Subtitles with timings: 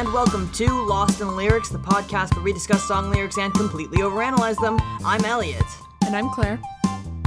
[0.00, 3.52] and welcome to Lost in the Lyrics, the podcast where we discuss song lyrics and
[3.52, 4.78] completely overanalyze them.
[5.04, 5.62] I'm Elliot.
[6.06, 6.58] And I'm Claire.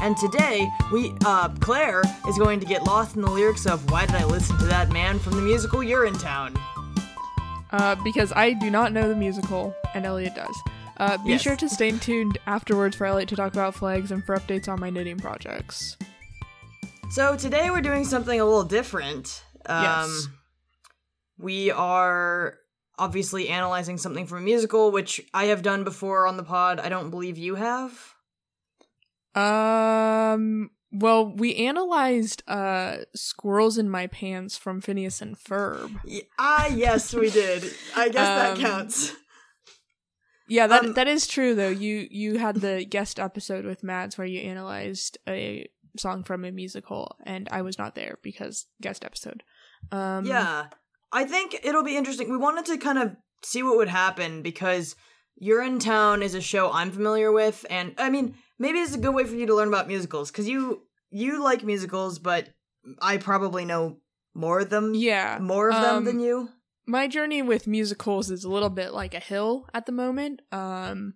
[0.02, 4.08] And today, we, uh, Claire is going to get lost in the lyrics of Why
[4.08, 6.60] Did I Listen to That Man from the musical Urinetown?
[7.72, 10.56] Uh, because I do not know the musical, and Elliot does.
[10.98, 11.44] Uh, be Yes.
[11.44, 14.80] sure to stay tuned afterwards for Elliot to talk about flags and for updates on
[14.80, 15.96] my knitting projects.
[17.12, 19.44] So today we're doing something a little different.
[19.68, 20.28] Um, Yes.
[21.38, 22.58] We are
[22.98, 26.80] obviously analyzing something from a musical, which I have done before on the pod.
[26.80, 28.14] I don't believe you have.
[29.36, 35.96] Um, well, we analyzed uh Squirrels in My Pants from Phineas and Ferb.
[36.38, 37.64] Ah, yes, we did.
[37.96, 39.14] I guess that Um, counts.
[40.48, 41.70] Yeah, that Um, that is true though.
[41.70, 46.52] You you had the guest episode with Mads where you analyzed a song from a
[46.52, 49.44] musical, and I was not there because guest episode.
[49.92, 50.68] Um, Yeah,
[51.14, 52.30] I think it'll be interesting.
[52.30, 54.96] We wanted to kind of see what would happen because
[55.42, 59.24] Urinetown is a show I'm familiar with, and I mean, maybe it's a good way
[59.24, 62.50] for you to learn about musicals because you you like musicals, but
[63.02, 63.98] I probably know
[64.34, 65.38] more of them, yeah.
[65.40, 66.50] more of them um, than you.
[66.88, 70.42] my journey with musicals is a little bit like a hill at the moment.
[70.52, 71.14] Um,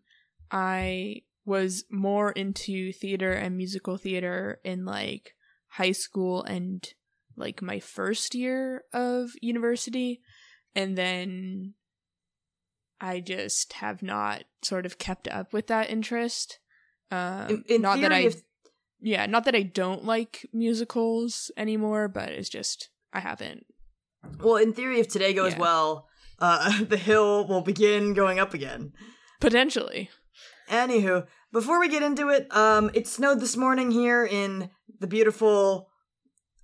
[0.52, 5.34] I was more into theater and musical theater in like
[5.70, 6.88] high school and
[7.38, 10.22] like my first year of university,
[10.76, 11.74] and then
[13.00, 16.60] I just have not sort of kept up with that interest.
[17.12, 18.42] Um, In, in not theory, that I, if,
[19.00, 23.66] yeah, not that I don't like musicals anymore, but it's just I haven't.
[24.42, 25.60] well, in theory, if today goes Yeah.
[25.60, 26.08] well,
[26.40, 28.94] uh, the hill will begin going up again.
[29.40, 30.10] Potentially.
[30.70, 35.90] Anywho, before we get into it, um, it snowed this morning here in the beautiful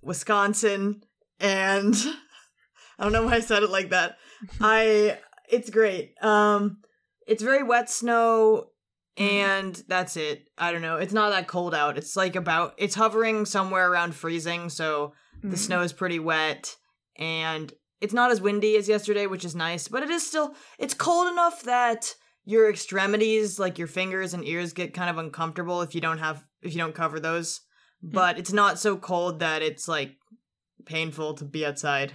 [0.04, 1.02] Wisconsin,
[1.40, 1.94] and
[2.98, 4.18] I don't know why I said it like that.
[4.60, 5.18] I
[5.50, 6.14] it's great.
[6.22, 6.78] Um,
[7.26, 8.70] it's very wet snow,
[9.16, 10.48] and that's it.
[10.58, 10.96] I don't know.
[10.96, 11.98] It's not that cold out.
[11.98, 15.12] It's like about it's hovering somewhere around freezing, so
[15.42, 15.58] the Mm.
[15.58, 16.76] snow is pretty wet,
[17.16, 19.88] and it's not as windy as yesterday, which is nice.
[19.88, 22.14] But it is still it's cold enough that
[22.46, 26.44] your extremities, like your fingers and ears, get kind of uncomfortable if you don't have
[26.62, 27.60] if you don't cover those.
[28.12, 30.16] But it's not so cold that it's like
[30.84, 32.12] painful to be outside.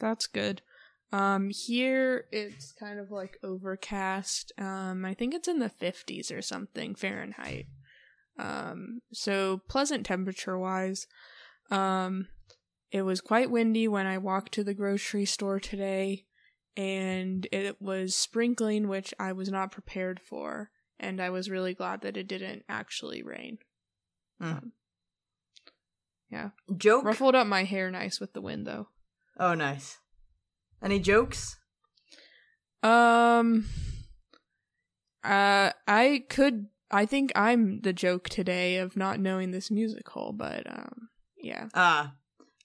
[0.00, 0.62] That's good.
[1.12, 4.52] Um, here it's kind of like overcast.
[4.58, 7.66] Um, I think it's in the 50s or something Fahrenheit.
[8.36, 11.06] Um, so pleasant temperature wise.
[11.70, 12.26] Um,
[12.90, 16.24] it was quite windy when I walked to the grocery store today,
[16.76, 22.02] and it was sprinkling, which I was not prepared for, and I was really glad
[22.02, 23.58] that it didn't actually rain.
[24.44, 24.52] Hmm.
[24.52, 24.72] Um,
[26.30, 27.04] yeah, Joke.
[27.04, 28.88] ruffled up my hair nice with the wind though.
[29.38, 29.98] Oh, nice.
[30.82, 31.56] Any jokes?
[32.82, 33.66] Um
[35.24, 40.66] uh I could I think I'm the joke today of not knowing this musical, but
[40.66, 41.68] um yeah.
[41.74, 42.14] Ah.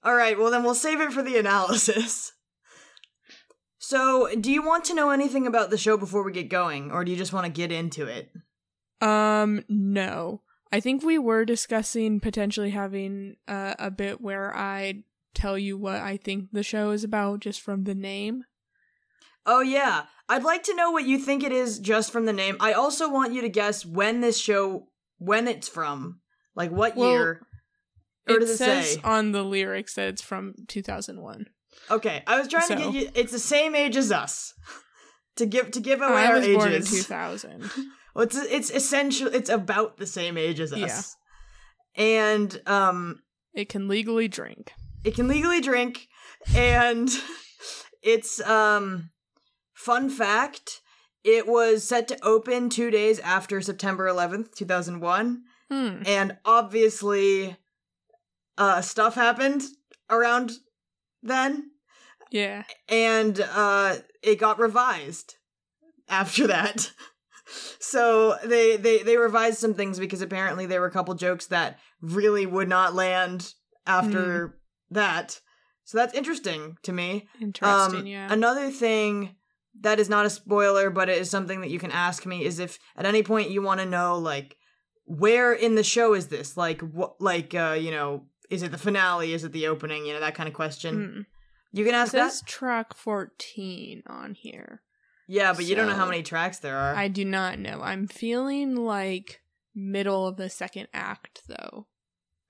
[0.04, 0.38] All right.
[0.38, 2.34] Well, then we'll save it for the analysis.
[3.82, 7.04] So, do you want to know anything about the show before we get going, or
[7.04, 8.30] do you just want to get into it?
[9.02, 10.42] Um no.
[10.72, 15.04] I think we were discussing potentially having uh, a bit where I
[15.34, 18.44] tell you what I think the show is about just from the name.
[19.46, 22.58] Oh yeah, I'd like to know what you think it is just from the name.
[22.60, 26.20] I also want you to guess when this show when it's from.
[26.56, 27.42] Like what Well, year?
[28.28, 29.02] Or it says say?
[29.04, 31.48] on the lyrics that it's from 2001.
[31.90, 34.54] Okay, I was trying to get you it's the same age as us.
[35.38, 37.72] to give to give away I our was born in 2000.
[38.16, 41.16] Well, it's it's essential it's about the same age as us.
[41.96, 43.22] And um
[43.54, 44.74] it can legally drink.
[45.04, 46.08] it can legally drink
[46.56, 47.10] and
[48.02, 49.10] it's um
[49.74, 50.82] fun fact
[51.24, 56.02] it was set to open 2 days after September 11th 2001 Hmm.
[56.06, 57.56] and obviously
[58.58, 59.64] uh stuff happened
[60.10, 60.52] around
[61.22, 61.72] then
[62.32, 62.64] Yeah.
[62.88, 65.36] and uh it got revised
[66.08, 66.92] after that
[67.80, 71.80] so they they they revised some things because apparently there were a couple jokes that
[72.02, 73.54] really would not land
[73.88, 74.58] after
[74.92, 75.40] that
[75.84, 78.32] so that's interesting to me Interesting, um, yeah.
[78.32, 79.36] Another thing
[79.82, 82.60] that is not a spoiler, but it is something that you can ask me is
[82.60, 84.58] if at any point you want to know, like,
[85.06, 86.58] where in the show is this?
[86.58, 89.32] Like, what, like, uh, you know, is it the finale?
[89.34, 90.06] Is it the opening?
[90.06, 90.96] You know, that kind of question.
[90.98, 91.26] Mm.
[91.72, 92.34] You can It ask that.
[92.46, 94.82] track 14 on here.
[95.32, 96.96] Yeah, but you don't know how many tracks there are.
[96.96, 97.82] I do not know.
[97.84, 99.42] I'm feeling like
[99.76, 101.86] middle of the second act, though.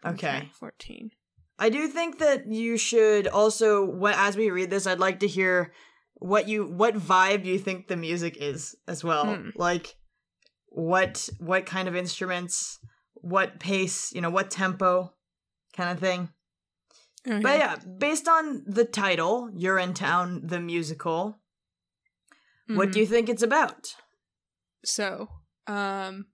[0.05, 0.49] Okay.
[0.53, 1.11] 14.
[1.59, 5.73] I do think that you should also, as we read this, I'd like to hear
[6.13, 9.35] what you what vibe you think the music is as well.
[9.35, 9.49] Hmm.
[9.55, 9.97] Like
[10.67, 12.79] what what kind of instruments,
[13.15, 15.13] what pace, you know, what tempo
[15.75, 16.29] kind of thing.
[17.27, 17.41] Okay.
[17.41, 21.41] But yeah, based on the title, Urinetown the musical,
[22.69, 22.93] what Mhm.
[22.93, 23.95] do you think it's about?
[24.85, 25.29] So,
[25.67, 26.27] um,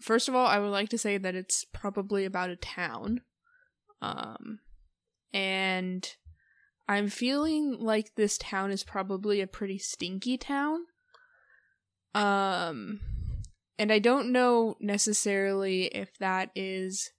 [0.00, 3.22] first of all, I would like to say that it's probably about a town.
[4.00, 4.60] Um,
[5.32, 6.14] and
[6.88, 10.86] I'm feeling like this town is probably a pretty stinky town.
[12.14, 13.00] Um,
[13.78, 17.12] and I don't know necessarily if that is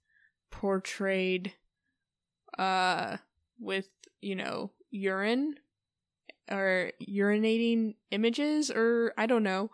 [0.50, 1.54] portrayed,
[2.58, 3.16] uh,
[3.58, 3.88] with,
[4.20, 5.56] you know, urine
[6.50, 9.70] or urinating images or I don't know.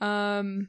[0.00, 0.68] Um,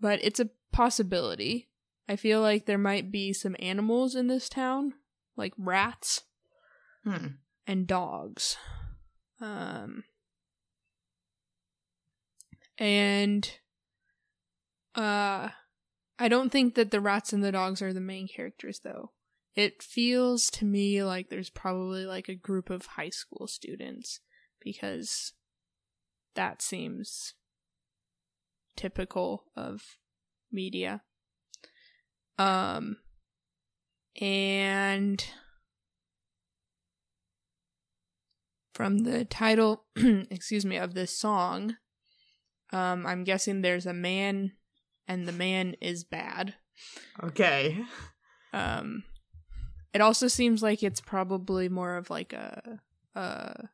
[0.00, 1.68] but it's a possibility.
[2.08, 4.94] I feel like there might be some animals in this town,
[5.36, 6.22] like rats
[7.04, 7.26] Hmm.
[7.66, 8.56] and dogs.
[9.40, 10.04] Um,
[12.78, 13.58] and
[14.94, 15.48] uh,
[16.18, 19.12] I don't think that the rats and the dogs are the main characters, though.
[19.54, 24.20] It feels to me like there's probably like a group of high school students
[24.62, 25.32] because
[26.34, 27.34] that seems
[28.76, 29.98] typical of
[30.50, 31.02] media.
[32.38, 32.96] Um
[34.20, 35.24] and
[38.74, 41.76] from the title excuse me of this song
[42.72, 44.52] um I'm guessing there's a man
[45.06, 46.54] and the man is bad.
[47.22, 47.84] Okay.
[48.52, 49.04] Um
[49.92, 52.80] it also seems like it's probably more of like a
[53.14, 53.68] a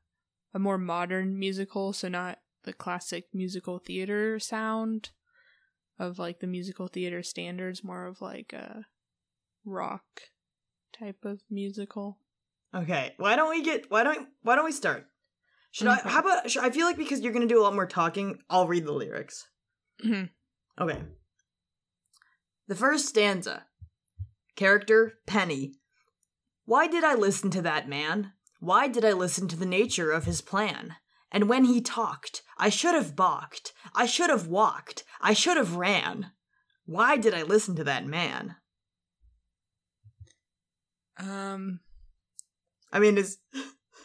[0.55, 5.11] a more modern musical, so not the classic musical theater sound
[5.99, 8.87] of like the musical theater standards, more of like a
[9.65, 10.05] rock
[10.99, 12.19] type of musical.
[12.75, 13.15] Okay.
[13.17, 15.07] Why don't we get why don't why don't we start?
[15.71, 16.01] Should Okay.
[16.05, 17.87] I how about should, I feel like because you're going to do a lot more
[17.87, 19.49] talking, I'll read the lyrics.
[20.05, 20.31] Mhm.
[20.81, 21.03] Okay.
[22.69, 23.65] The first stanza.
[24.57, 25.75] Character Penny.
[26.65, 28.33] Why did I listen to that man?
[28.61, 30.97] Why did I listen to the nature of his plan?
[31.31, 33.73] And when he talked, I should have balked.
[33.95, 35.05] I should have walked.
[35.21, 36.33] I should have ran.
[36.87, 38.57] Why did I listen to that man?
[41.19, 41.81] Um
[42.93, 43.39] I mean, is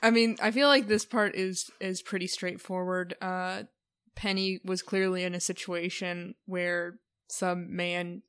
[0.01, 3.15] I mean, I feel like this part is is pretty straightforward.
[3.21, 3.63] Uh
[4.15, 6.99] Penny was clearly in a situation where
[7.29, 8.21] some man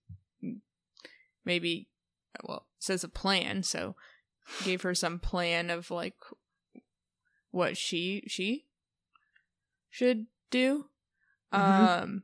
[1.45, 1.89] maybe
[2.43, 3.97] well, says a plan, so
[4.65, 6.17] gave her some plan of like
[7.51, 8.67] what she she
[9.91, 10.87] should do.
[11.53, 11.59] Mhm.
[12.03, 12.23] Um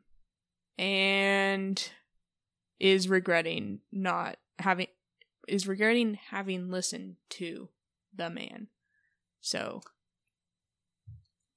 [0.78, 1.90] and
[2.78, 4.88] is regretting not having
[5.46, 7.68] is regretting having listened to
[8.14, 8.68] the man.
[9.40, 9.82] So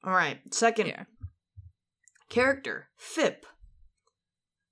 [0.04, 0.40] all right.
[0.54, 1.04] Second yeah.
[2.30, 3.46] character Fipp.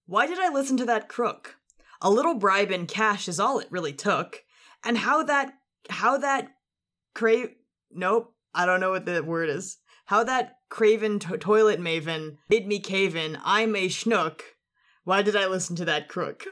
[0.06, 1.56] Why did I listen to that crook?
[2.02, 4.44] A little bribe in cash is all it really took.
[4.84, 5.54] And how that
[5.90, 6.50] how that
[7.14, 7.50] crave
[7.92, 9.78] nope, I don't know what the word is.
[10.06, 13.38] How that craven to- toilet maven made me cave in.
[13.44, 14.42] I'm a schnook.
[15.04, 16.46] Why did I listen to that crook?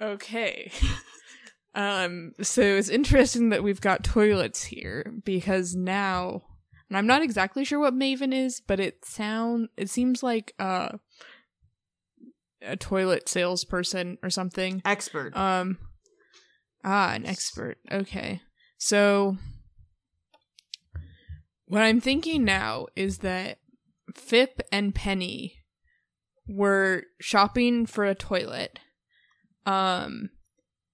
[0.00, 0.70] Okay.
[1.74, 6.42] um so it's interesting that we've got toilets here because now
[6.88, 10.90] and I'm not exactly sure what Maven is, but it sound it seems like uh
[12.62, 14.82] a toilet salesperson or something.
[14.84, 15.36] Expert.
[15.36, 15.78] Um
[16.86, 17.78] ah, an expert.
[17.90, 18.40] Okay.
[18.78, 19.36] So
[21.66, 23.58] what I'm thinking now is that
[24.14, 25.56] Fipp and Penny
[26.46, 28.78] were shopping for a toilet.
[29.66, 30.30] Um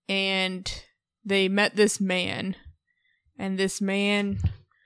[0.08, 0.82] and
[1.24, 2.56] they met this man
[3.38, 4.38] and this man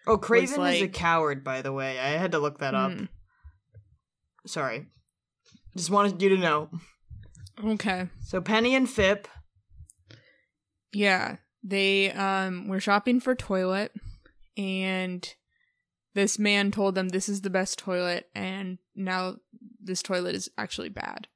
[0.07, 1.99] oh, Craven is a coward, by the way.
[1.99, 2.93] I had to look that up.
[2.93, 3.05] Hmm,
[4.45, 4.87] Sorry.
[5.77, 6.71] Just wanted you to know.
[7.65, 8.09] okay.
[8.25, 9.29] So Penny and Fipp.
[10.97, 13.93] Yeah, they um were shopping for toilet
[14.57, 15.35] and
[16.15, 19.37] this man told them this is the best toilet and now
[19.79, 21.29] this toilet is actually bad.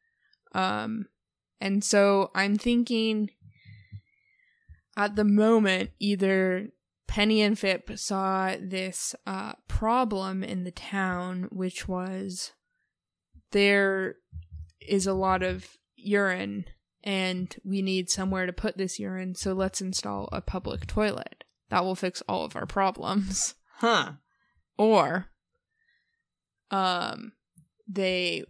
[0.55, 1.09] Um
[1.61, 3.33] and so I'm thinking
[4.97, 6.71] at the moment either
[7.07, 12.53] Penny and Fipp saw this uh problem in the town which was
[13.53, 14.15] there
[14.81, 16.65] is a lot of urine
[17.03, 21.45] and we need somewhere to put this urine, so let's install a public toilet.
[21.71, 23.55] That will fix all of our problems.
[23.81, 24.13] Huh.
[24.77, 25.31] Or
[26.71, 27.33] um
[27.89, 28.45] they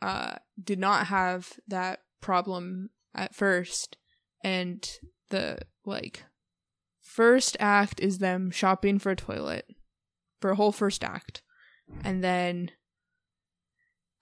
[0.00, 3.96] uh did not have that problem at first
[4.44, 4.88] and
[5.30, 6.22] the like
[7.00, 9.66] first act is them shopping for a toilet
[10.40, 11.42] for a whole first act.
[12.04, 12.70] And then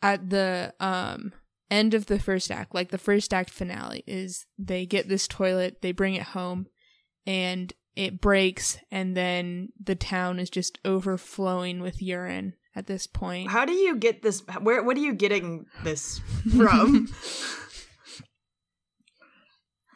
[0.01, 1.33] at the um
[1.75, 5.83] end of the first act, like the first act finale is they get this toilet,
[5.83, 6.67] they bring it home
[7.27, 13.51] and it breaks and then the town is just overflowing with urine at this point.
[13.51, 14.43] How do you get this?
[14.61, 14.83] Where?
[14.83, 16.21] What are you getting this
[16.57, 17.09] from?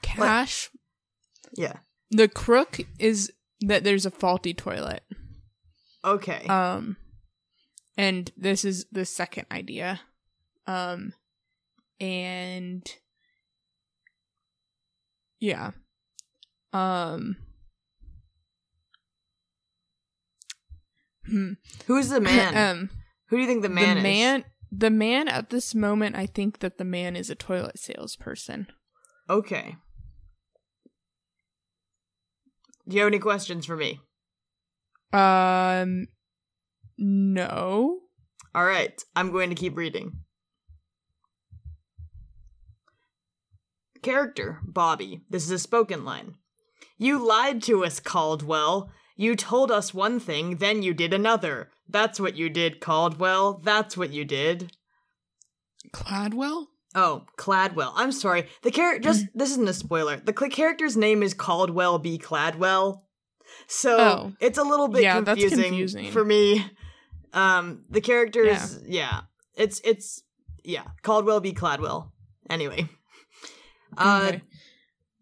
[0.02, 0.70] Cash.
[1.56, 1.76] yeah.
[2.10, 5.04] The crook is that there's a faulty toilet.
[6.04, 6.46] Okay.
[6.46, 6.96] Um,
[7.96, 10.00] and this is the second idea.
[10.66, 11.12] Um,
[12.00, 12.84] and
[15.40, 15.72] yeah.
[16.72, 17.36] Um.
[21.26, 21.52] Hmm.
[21.86, 22.56] Who's the man?
[22.78, 22.90] um.
[23.28, 24.02] Who do you think the man the is?
[24.02, 24.44] man.
[24.70, 28.66] The man at this moment, I think that the man is a toilet salesperson.
[29.30, 29.76] Okay.
[32.86, 34.00] Do you have any questions for me?
[35.12, 36.08] Um,
[36.98, 38.00] no.
[38.54, 40.12] All right, I'm going to keep reading.
[44.02, 45.22] Character Bobby.
[45.30, 46.34] This is a spoken line.
[46.96, 48.90] You lied to us, Caldwell.
[49.16, 51.70] You told us one thing, then you did another.
[51.88, 53.60] That's what you did, Caldwell.
[53.64, 54.72] That's what you did.
[55.92, 56.66] Cladwell.
[56.94, 57.92] Oh, Cladwell.
[57.94, 58.46] I'm sorry.
[58.62, 60.16] The character just this isn't a spoiler.
[60.16, 62.18] The cl- character's name is Caldwell B.
[62.18, 63.02] Cladwell.
[63.66, 64.32] So Oh.
[64.40, 66.10] it's a little bit Yeah, that's confusing, confusing.
[66.10, 66.64] for me.
[67.32, 69.20] Um the characters yeah.
[69.56, 70.22] It's it's
[70.64, 71.52] yeah, Caldwell B.
[71.54, 72.10] Cladwell.
[72.50, 72.88] Anyway.
[73.96, 74.42] Uh Okay.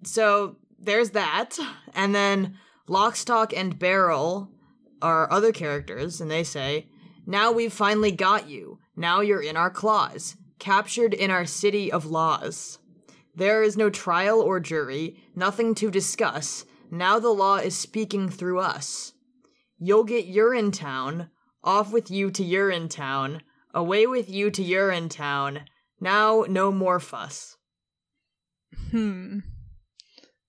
[0.05, 1.59] so there's that.
[1.95, 2.59] And then
[2.89, 4.51] Lockstock and Barrel
[5.03, 6.89] are other characters, and they say,
[7.27, 8.79] Now we've finally got you.
[8.97, 12.79] Now you're in our claws, captured in our city of laws.
[13.35, 16.65] There is no trial or jury, nothing to discuss.
[16.91, 19.13] Now the law is speaking through us.
[19.79, 21.29] You'll get Urinetown,
[21.63, 23.41] off with you to Urinetown,
[23.75, 25.67] away with you to Urinetown.
[26.01, 27.57] Now no more fuss.
[28.91, 29.39] Hmm.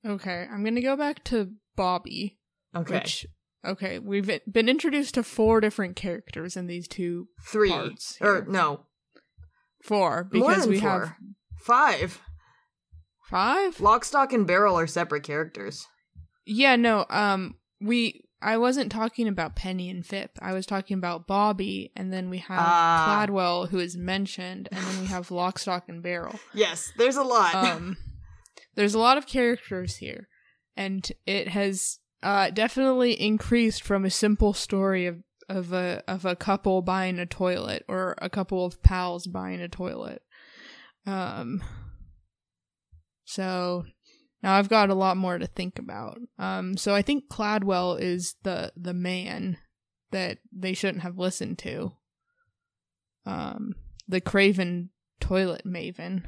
[0.06, 2.38] Okay, I'm gonna go back to Bobby.
[2.76, 2.96] Okay.
[2.96, 3.26] Which,
[3.66, 7.70] okay, we've been introduced to four different characters in these two Three.
[7.70, 8.82] parts Or no,
[9.84, 10.90] four because we four.
[11.08, 11.14] have
[11.60, 12.22] Five.
[13.30, 13.78] five.
[13.78, 15.86] Lockstock and Barrel are separate characters.
[16.46, 17.06] Yeah, no.
[17.10, 18.24] Um, we.
[18.40, 20.30] I wasn't talking about Penny and Fipp.
[20.40, 23.26] I was talking about Bobby, and then we have Ah.
[23.28, 26.40] Cladwell, who is mentioned, and then we have Lockstock and Barrel.
[26.54, 27.56] Yes, there's a lot.
[27.56, 27.98] um
[28.78, 30.28] there's a lot of characters here
[30.78, 35.18] and it has uh definitely increased from a simple story of
[35.50, 39.68] of a of a couple buying a toilet or a couple of pals buying a
[39.68, 40.22] toilet
[41.06, 41.62] um
[43.26, 43.84] so
[44.44, 48.36] now I've got a lot more to think about um so I think Cladwell is
[48.44, 49.58] the the man
[50.12, 51.94] that they shouldn't have listened to
[53.26, 53.76] um
[54.08, 56.24] the craven toilet maven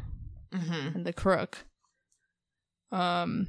[0.54, 0.96] Mhm.
[0.96, 1.66] and the crook.
[2.92, 3.48] Um,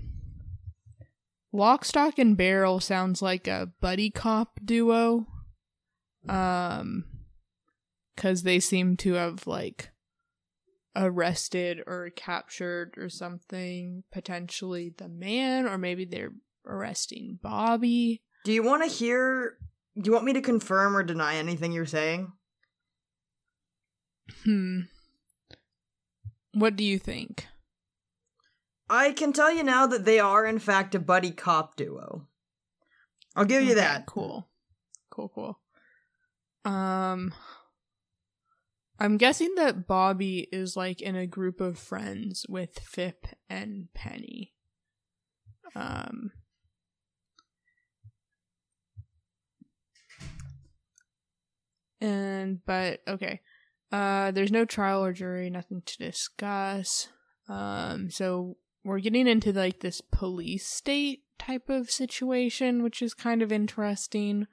[1.54, 5.26] Lockstock and Barrel sounds like a buddy cop duo.
[6.28, 7.04] Um,
[8.14, 9.90] because they seem to have like
[10.94, 14.04] arrested or captured or something.
[14.12, 16.32] Potentially the man, or maybe they're
[16.66, 18.22] arresting Bobby.
[18.44, 19.56] Do you want to hear?
[19.96, 22.32] Do you want me to confirm or deny anything you're saying?
[24.44, 24.80] Hmm.
[26.52, 27.46] What do you think?
[28.90, 32.26] I can tell you now that they are, in fact, a buddy cop duo.
[33.36, 34.06] I'll give you Okay, that.
[34.06, 34.48] Cool.
[35.10, 35.60] Cool, cool.
[36.64, 37.32] Um
[38.98, 44.52] I'm guessing that Bobby is like in a group of friends with Fipp and Penny.
[45.74, 46.32] Um
[52.00, 53.40] And but okay.
[53.92, 57.08] Uh there's no trial or jury, nothing to discuss.
[57.48, 63.42] Um so we're getting into like this police state type of situation, which is kind
[63.42, 64.46] of interesting.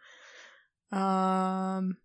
[0.92, 1.98] Um,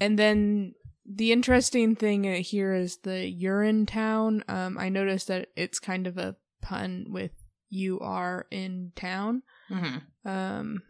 [0.00, 0.74] and then
[1.06, 4.44] the interesting thing here is the urine town.
[4.48, 7.32] Um, I noticed that it's kind of a pun with
[7.68, 10.28] "you are in town," Mm-hmm.
[10.28, 10.82] um,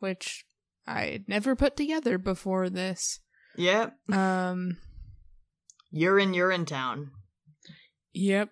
[0.00, 0.44] which
[0.86, 3.20] I never put together before this.
[3.56, 3.94] Yep.
[4.12, 4.78] Um,
[5.90, 7.10] You're in Urine Town.
[8.14, 8.50] Yep.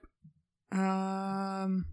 [0.72, 1.86] Um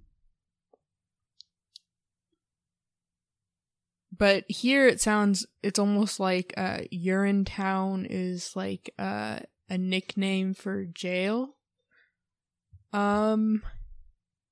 [4.15, 10.53] But here it sounds it's almost like uh Urine Town is like uh a nickname
[10.53, 11.55] for jail.
[12.93, 13.63] Um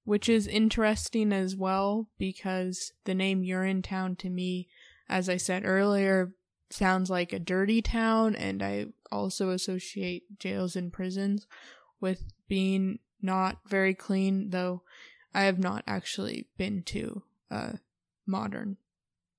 [0.04, 4.68] which is interesting as well because the name Urine Town to me
[5.08, 6.34] as I said earlier,
[6.70, 11.48] sounds like a dirty town, and I also associate jails and prisons
[12.00, 14.84] with being not very clean, though
[15.34, 17.80] I have not actually been to a
[18.26, 18.78] modern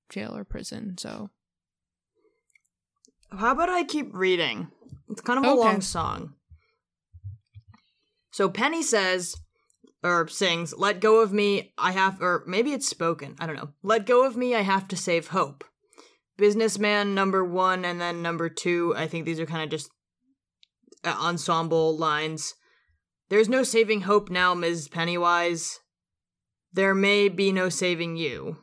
[0.09, 1.30] jail or prison, so.
[3.30, 4.68] How about I keep reading?
[5.11, 5.59] It's kind of a Okay.
[5.59, 6.35] long song.
[8.30, 9.37] So Penny says,
[10.02, 13.71] or sings, Let go of me, I have, or maybe it's spoken, I don't know.
[13.83, 15.64] Let go of me, I have to save hope.
[16.37, 19.90] Businessman number one, and then number two, I think these are kind of just
[21.02, 22.54] uh, ensemble lines.
[23.28, 24.88] There's no saving hope now, Ms.
[24.88, 25.80] Pennywise.
[26.73, 28.59] There may be no saving you.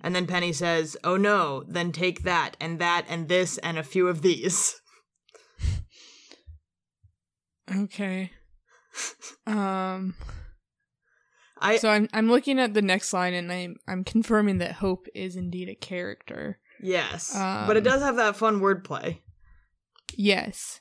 [0.00, 3.82] And then Penny says, Oh no, then take that, and that, and this, and a
[3.82, 4.80] few of these.
[7.74, 8.30] Okay.
[9.46, 10.14] Um.
[11.60, 15.06] I So I'm I'm looking at the next line and I'm I'm confirming that Hope
[15.14, 16.58] is indeed a character.
[16.82, 19.20] yes, um, but it Um, does have that fun wordplay.
[20.16, 20.80] Yes.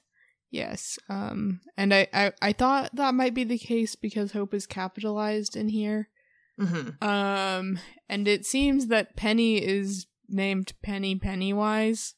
[0.50, 0.98] Yes.
[1.10, 5.56] Um and I, I I thought that might be the case because Hope is capitalized
[5.56, 6.10] in here.
[6.58, 12.16] hmm Um and it seems that Penny is named Penny Pennywise.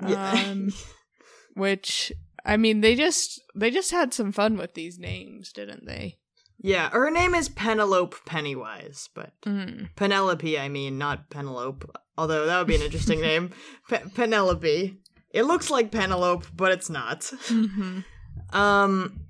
[0.00, 0.72] Um
[1.54, 2.12] which
[2.44, 6.18] I mean they just they just had some fun with these names, didn't they?
[6.60, 9.88] yeah, her name is Penelope Pennywise, but Mm.
[9.96, 11.86] Penelope, I mean, not Penelope.
[12.16, 13.50] Although that would be an interesting name,
[13.90, 14.98] Pe- Penelope.
[15.34, 17.24] It looks like Penelope, but it's not.
[17.46, 18.00] hmm
[18.52, 19.26] Um,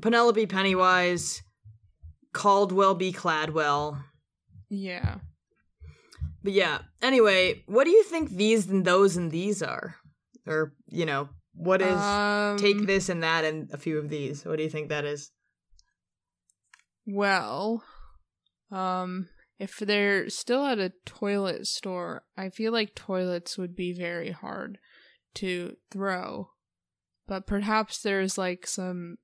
[0.00, 1.42] Penelope Pennywise,
[2.32, 3.12] Caldwell B.
[3.12, 4.02] Cladwell.
[4.68, 5.16] Yeah.
[6.42, 9.96] But yeah, anyway, what do you think these and those and these are?
[10.46, 14.44] Or, you know, what is um, take this and that and a few of these?
[14.44, 15.30] What do you think that is?
[17.06, 17.84] Well,
[18.70, 19.28] um,
[19.58, 24.78] if they're still at a toilet store, I feel like toilets would be very hard
[25.34, 26.50] to throw.
[27.26, 29.16] But perhaps there's like some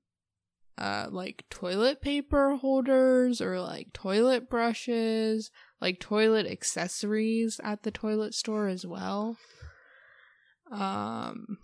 [0.77, 8.33] uh like toilet paper holders or like toilet brushes, like toilet accessories at the toilet
[8.33, 9.37] store as well.
[10.71, 11.57] Um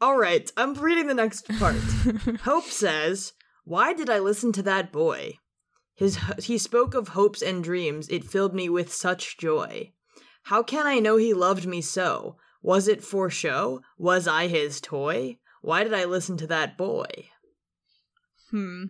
[0.00, 1.76] All right, I'm reading the next part.
[2.42, 3.32] Hope says,
[3.64, 5.38] "Why did I listen to that boy?
[5.94, 8.08] His he spoke of hopes and dreams.
[8.08, 9.92] It filled me with such joy.
[10.44, 12.36] How can I know he loved me so?
[12.64, 13.82] Was it for show?
[13.98, 15.36] Was I his toy?
[15.60, 17.28] Why did I listen to that boy?"
[18.50, 18.84] Hmm.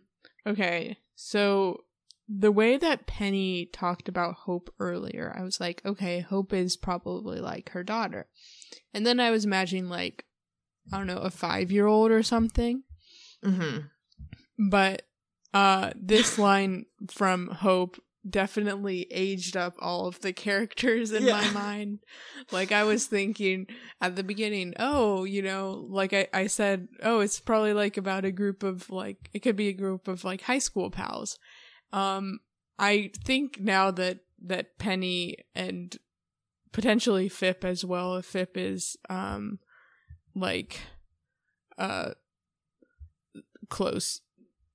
[0.46, 0.98] Okay.
[1.16, 1.82] So
[2.28, 7.40] the way that Penny talked about Hope earlier, I was like, okay, Hope is probably
[7.40, 8.28] like her daughter.
[8.94, 10.24] And then I was imagining like
[10.92, 12.84] I don't know, a 5-year-old or something.
[13.44, 14.68] Mm-hmm.
[14.70, 15.02] But
[15.52, 22.00] uh this line from Hope definitely aged up all of the characters in my mind.
[22.50, 23.66] Like I was thinking
[24.00, 28.24] at the beginning, oh, you know, like I, I said, oh, it's probably like about
[28.24, 31.38] a group of like it could be a group of like high school pals.
[31.92, 32.40] Um
[32.78, 35.96] I think now that that Penny and
[36.72, 39.58] potentially Fipp as well, if Fipp is um
[40.34, 40.80] like
[41.78, 42.10] uh
[43.68, 44.20] close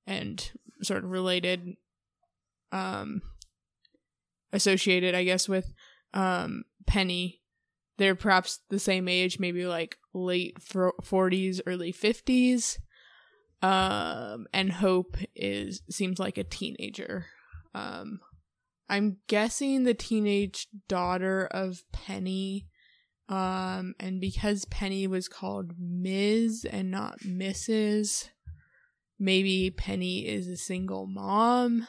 [0.06, 1.74] and sort of related
[2.72, 3.22] um
[4.52, 5.72] associated i guess with
[6.14, 7.40] um penny.
[7.98, 12.78] They're perhaps the same age maybe like late 40s early 50s
[13.62, 17.26] um and hope is seems like a teenager.
[17.74, 18.20] Um
[18.88, 22.66] i'm guessing the teenage daughter of penny
[23.28, 28.30] um and because penny was called ms and not mrs
[29.16, 31.86] maybe penny is a single mom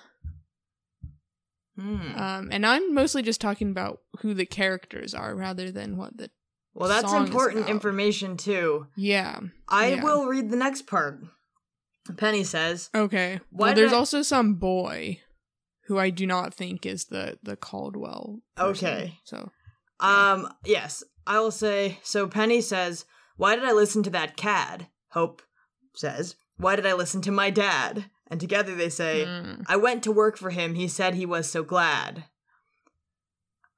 [1.81, 2.15] Hmm.
[2.15, 6.29] um, and I'm mostly just talking about who the characters are rather than what the.
[6.73, 8.87] well, that's important information too.
[8.95, 9.39] Yeah.
[9.67, 10.03] I Yeah.
[10.03, 11.19] will read the next part.
[12.17, 13.39] Penny says, Okay.
[13.51, 15.21] Well, there's I- also some boy
[15.85, 18.39] who I do not think is the the Caldwell.
[18.55, 19.19] person, Okay.
[19.23, 19.51] So.
[19.99, 21.99] Um, yes, I will say.
[22.03, 23.05] So Penny says,
[23.37, 24.87] Why did I listen to that cad?
[25.09, 25.41] Hope
[25.95, 28.05] says, Why did I listen to my dad?
[28.31, 29.63] And together they say, Mm.
[29.67, 30.73] I went to work for him.
[30.73, 32.23] He said he was so glad.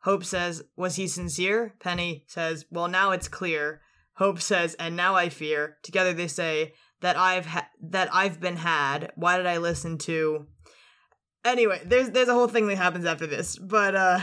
[0.04, 1.74] Hope says, Was he sincere?
[1.80, 3.82] Penny says, Well, now it's clear.
[4.18, 5.78] Hope says, And now I fear.
[5.84, 9.12] Together they say, That I've ha- that I've been had.
[9.16, 10.48] Why did I listen to
[11.44, 14.20] Anyway, there's there's a whole thing that happens after this, but uh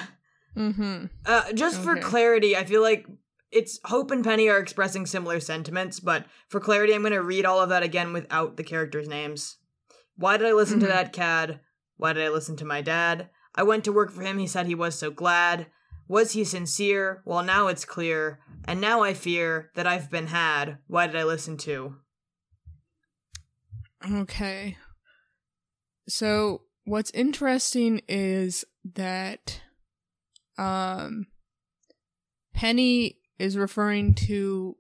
[0.56, 1.04] Mm-hmm.
[1.26, 3.06] uh, just for clarity, I feel like
[3.52, 7.44] it's Hope and Penny are expressing similar sentiments, but for clarity, I'm going to read
[7.44, 9.58] all of that again without the characters' names.
[10.20, 10.90] Why did I listen to Mhm.
[10.90, 11.61] that cad?
[11.96, 13.30] Why did I listen to my dad?
[13.54, 14.37] I went to work for him.
[14.37, 15.70] He said he was so glad.
[16.09, 17.22] Was he sincere?
[17.24, 18.40] Well, now it's clear.
[18.66, 20.78] And now I fear that I've been had.
[20.88, 21.96] Why did I listen to?
[24.11, 24.76] Okay.
[26.06, 29.62] So what's interesting is that
[30.59, 31.28] um
[32.52, 34.76] Penny is referring to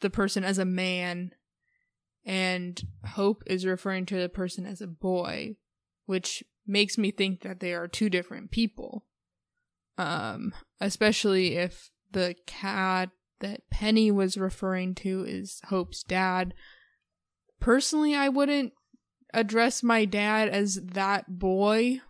[0.00, 1.32] the person as a man
[2.28, 5.56] and Hope is referring to the person as a boy,
[6.04, 9.06] which makes me think that they are two different people.
[9.96, 13.08] Um especially if the cat
[13.40, 16.52] that Penny was referring to is Hope's dad.
[17.60, 18.72] Personally, I wouldn't
[19.32, 22.00] address my dad as that boy.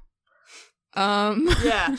[0.94, 1.96] Um Yeah.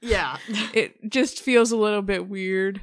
[0.00, 0.38] Yeah.
[0.72, 2.80] it just feels a little bit weird.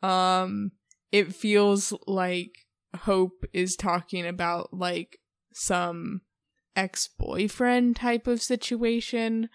[0.00, 0.70] Um
[1.10, 2.52] it feels like
[3.00, 5.18] Hope is talking about like
[5.54, 6.22] some
[6.76, 9.48] ex-boyfriend type of situation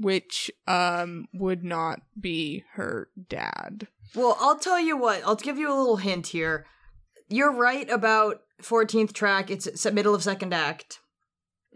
[0.00, 3.88] which um would not be her dad.
[4.14, 5.22] Well, I'll tell you what.
[5.26, 6.66] I'll give you a little hint here.
[7.28, 9.50] You're right about 14th track.
[9.50, 11.00] It's middle of second act.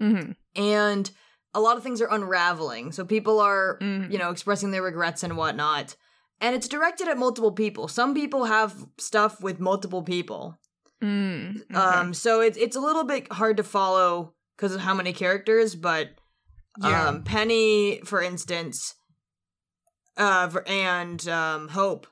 [0.00, 0.36] Mhm.
[0.54, 1.10] And
[1.52, 2.92] a lot of things are unraveling.
[2.92, 4.10] So people are, Mhm.
[4.12, 5.96] you know, expressing their regrets and whatnot.
[6.40, 7.88] And it's directed at multiple people.
[7.88, 10.58] Some people have stuff with multiple people.
[11.02, 11.78] Mm, okay.
[11.78, 15.74] Um, so it's it's a little bit hard to follow because of how many characters,
[15.74, 16.10] but
[16.80, 17.08] Yeah.
[17.08, 18.94] um, Penny, for instance,
[20.16, 22.06] uh, and um, Hope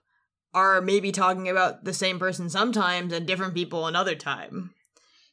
[0.52, 4.74] are maybe talking about the same person sometimes and different people another time.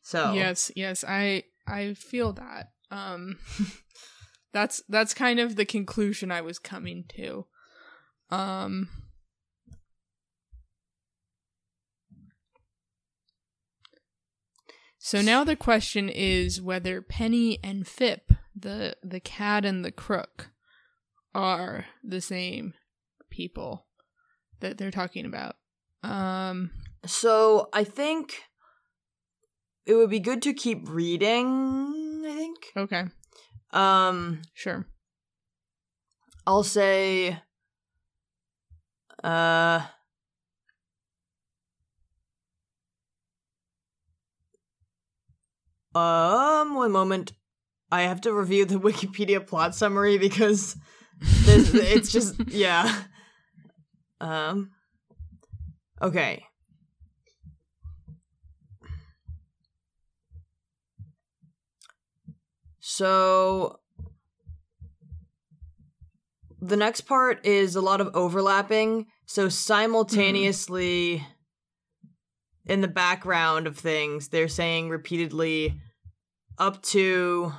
[0.04, 2.70] So Yes, yes, I I feel that.
[2.92, 3.40] Um
[4.54, 7.48] that's that's kind of the conclusion I was coming to.
[8.30, 8.90] Um
[15.08, 20.50] So now the question is whether Penny and Fipp, the the cat and the crook,
[21.34, 22.74] are the same
[23.30, 23.88] people
[24.60, 25.56] that they're talking about.
[26.04, 26.72] Um
[27.06, 28.36] so I think
[29.86, 32.26] it would be good to keep reading.
[32.26, 32.58] I think.
[32.76, 33.04] okay,
[33.72, 34.88] Um, sure.
[36.46, 37.42] I'll say
[39.24, 39.86] uh
[45.98, 47.34] Um, one moment.
[47.92, 50.76] I have to review the Wikipedia plot summary because
[51.20, 53.04] this, it's just yeah.
[54.20, 54.72] Um
[56.02, 56.44] Okay.
[62.80, 63.80] So
[66.62, 69.08] the next part is a lot of overlapping.
[69.26, 71.26] So simultaneously
[72.66, 75.80] in the background of things, they're saying repeatedly
[76.58, 77.52] up to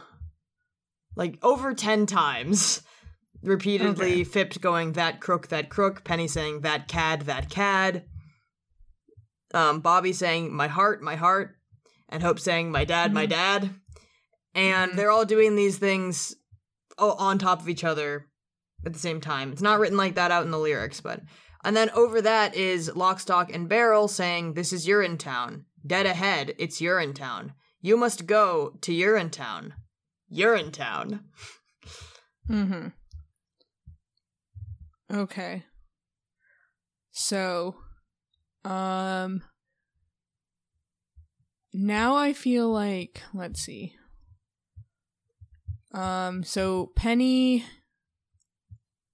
[1.16, 2.82] like over 10 times
[3.42, 4.58] repeatedly Okay.
[4.60, 8.04] Going that crook that crook, Penny saying that cad that cad.
[9.54, 11.56] Um Bobby saying my heart my heart
[12.08, 13.30] and Hope saying my dad my Mhm.
[13.30, 13.74] dad.
[14.54, 14.96] And Mhm.
[14.96, 16.34] they're all doing these things
[16.98, 18.26] on top of each other
[18.84, 19.52] at the same time.
[19.52, 21.20] It's not written like that out in the lyrics, but
[21.64, 25.64] and then over that is Lock, Stock, and Barrel saying, This is Urinetown.
[25.86, 27.52] Dead ahead, it's Urinetown.
[27.80, 29.72] You must go to Urinetown.
[30.32, 31.20] Urinetown.
[32.48, 32.88] Mm-hmm.
[35.14, 35.64] Okay.
[37.12, 37.76] So,
[38.64, 39.42] um,
[41.72, 43.94] now I feel like, let's see.
[45.92, 47.64] Um, so Penny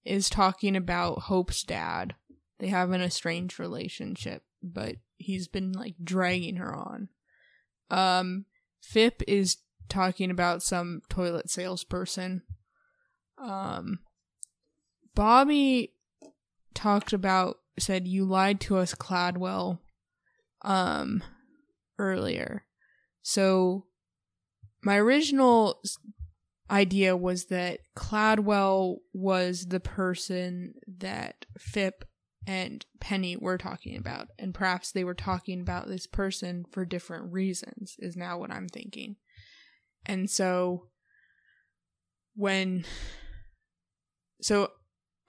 [0.04, 2.14] is talking about Hope's dad.
[2.58, 7.08] They have an estranged relationship, but he's been like dragging her on.
[7.90, 8.46] Um,
[8.84, 9.56] Fipp is
[9.88, 12.42] talking about some toilet salesperson.
[13.38, 14.00] Um,
[15.14, 15.94] Bobby
[16.74, 19.78] talked about said you lied to us, Cladwell,
[20.62, 21.22] um,
[21.98, 22.64] earlier.
[23.22, 23.86] So
[24.82, 25.80] my original
[26.70, 32.04] idea was that Cladwell was the person that Fipp
[32.46, 37.32] and Penny were talking about, and perhaps they were talking about this person for different
[37.32, 39.16] reasons, is now what I'm thinking.
[40.06, 40.88] And so
[42.36, 42.84] when
[44.42, 44.72] so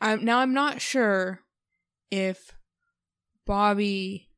[0.01, 1.41] I'm now I'm not sure
[2.11, 2.51] if
[3.45, 4.29] Bobby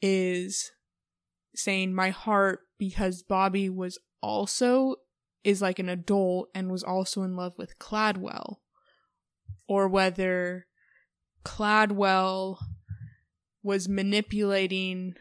[0.00, 0.70] is
[1.54, 4.96] saying my heart because Bobby was also
[5.42, 8.56] is like an adult and was also in love with Cladwell
[9.68, 10.66] or whether
[11.46, 12.58] Cladwell
[13.62, 15.14] was manipulating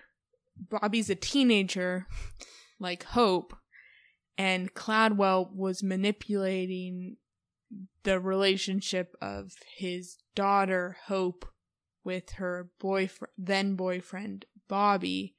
[0.57, 2.07] Bobby's a teenager
[2.79, 3.55] like Hope
[4.35, 7.17] and Cladwell was manipulating
[8.03, 11.45] the relationship of his daughter Hope
[12.03, 15.35] with her boyfriend then boyfriend Bobby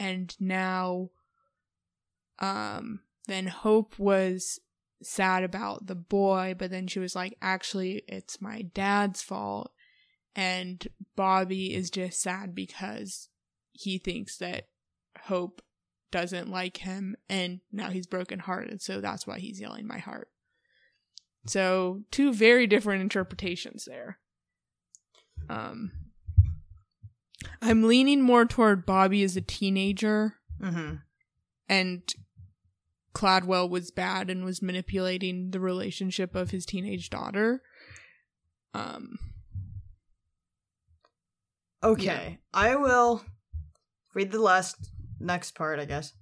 [0.00, 1.10] and now
[2.40, 4.58] um then Hope was
[5.00, 9.70] sad about the boy but then she was like actually it's my dad's fault
[10.36, 13.28] and Bobby is just sad because
[13.72, 14.68] he thinks that
[15.24, 15.62] Hope
[16.10, 18.80] doesn't like him and now he's brokenhearted.
[18.82, 20.28] So that's why he's yelling my heart.
[21.46, 24.18] So two very different interpretations there.
[25.48, 25.92] Um
[27.60, 30.94] i'm leaning more toward bobby as a teenager Mm-hmm.
[31.68, 32.02] and
[33.14, 37.60] cladwell was bad and was manipulating the relationship of his teenage daughter.
[38.72, 39.18] Um
[41.84, 43.22] Okay, I will
[44.14, 46.14] read the last next part, I guess.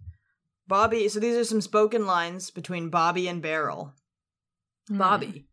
[0.67, 3.95] Bobby, so these are some spoken lines between Bobby and Barrel.
[4.89, 4.99] hmm.
[4.99, 5.47] Bobby.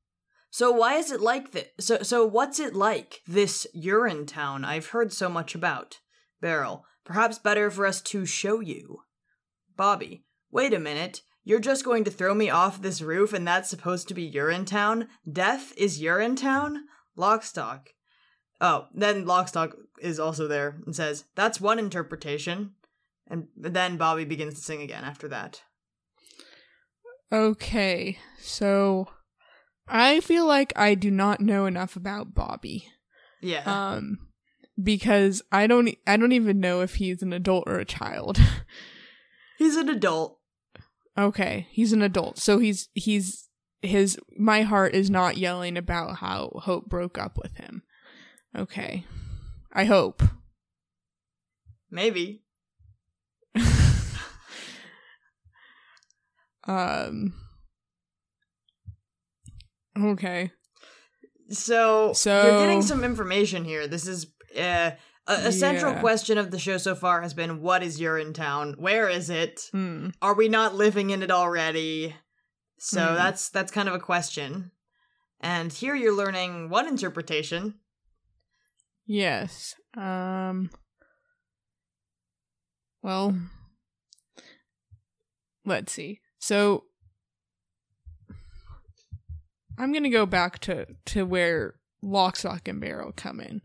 [0.51, 1.67] So why is it like this?
[1.79, 5.99] So so what's it like this urine town I've heard so much about?
[6.41, 6.85] Barrel.
[7.05, 9.01] Perhaps better for us to show you.
[9.75, 10.25] Bobby.
[10.51, 11.21] Wait a minute.
[11.43, 14.65] You're just going to throw me off this roof and that's supposed to be urine
[14.65, 15.07] town?
[15.31, 16.85] Death is urine town?
[17.17, 17.87] Lockstock.
[18.61, 22.71] Oh, then Lockstock is also there and says, That's one interpretation.
[23.27, 25.61] And then Bobby begins to sing again after that.
[27.31, 29.07] Okay, so
[29.87, 32.87] I feel like I do not know enough about Bobby.
[33.41, 33.63] Yeah.
[33.65, 34.19] Um
[34.81, 38.39] because I don't I don't even know if he's an adult or a child.
[39.57, 40.39] He's an adult.
[41.17, 42.37] okay, he's an adult.
[42.37, 43.49] So he's he's
[43.81, 47.83] his my heart is not yelling about how Hope broke up with him.
[48.57, 49.05] Okay.
[49.71, 50.21] I hope.
[51.91, 52.43] Maybe.
[56.65, 57.33] um
[59.97, 60.51] Okay.
[61.49, 63.87] So, So- you're getting some information here.
[63.87, 64.91] This is uh,
[65.27, 68.75] a, a central question of the show so far has been what is urine town?
[68.77, 69.61] Where is it?
[69.71, 70.09] Hmm.
[70.21, 72.15] Are we not living in it already?
[72.77, 73.15] So Hmm.
[73.15, 74.71] that's that's kind of a question.
[75.41, 77.75] And here you're learning one interpretation.
[79.11, 79.73] Yes.
[79.97, 80.69] Um
[83.01, 83.35] Well,
[85.65, 86.19] let's see.
[86.37, 86.83] So
[89.79, 93.61] I'm going to go back to to where Lock, Stock and Barrel come in.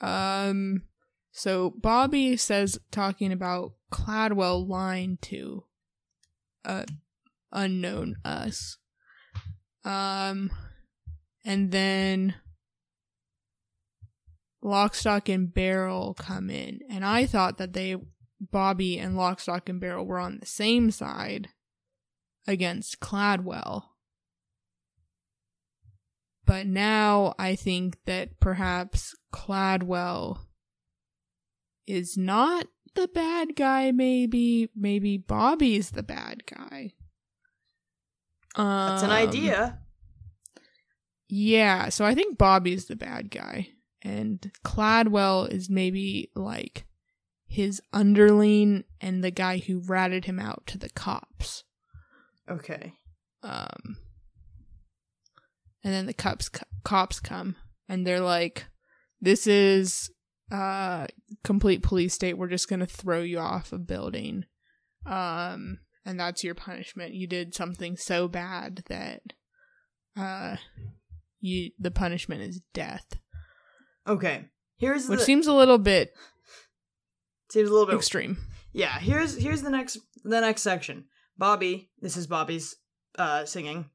[0.00, 0.84] Um
[1.30, 5.64] so Bobby says talking about Cladwell lying to
[6.64, 6.86] uh
[7.52, 8.78] unknown us.
[9.84, 10.50] Um
[11.44, 12.36] and then
[14.64, 17.96] Lockstock and Barrel come in, and I thought that they,
[18.40, 21.48] Bobby and Lockstock and Barrel, were on the same side
[22.46, 23.84] against Cladwell.
[26.44, 30.38] But now I think that perhaps Cladwell
[31.86, 34.70] is not the bad guy, maybe.
[34.74, 36.94] Maybe Bobby's the bad guy.
[38.56, 39.78] That's an Um, idea.
[41.28, 43.68] yeah, so I think Bobby's the bad guy.
[44.02, 46.86] And Cladwell is maybe like
[47.48, 51.64] his underling and the guy who ratted him out to the cops.
[52.48, 52.94] Okay.
[53.42, 53.96] Um
[55.82, 56.50] and then the cops
[56.84, 57.56] cops come
[57.88, 58.66] and they're like
[59.20, 60.10] this is
[60.50, 61.06] uh
[61.42, 62.38] complete police state.
[62.38, 64.44] We're just going to throw you off a building.
[65.06, 67.14] Um and that's your punishment.
[67.14, 69.22] You did something so bad that
[70.16, 70.56] uh
[71.40, 73.06] you the punishment is death.
[74.08, 74.46] Okay.
[74.78, 76.14] Here's Which the seems a little bit
[77.50, 78.38] seems a little bit extreme.
[78.72, 81.04] Yeah, here's here's the next the next section.
[81.36, 82.76] Bobby, this is Bobby's
[83.18, 83.90] uh singing.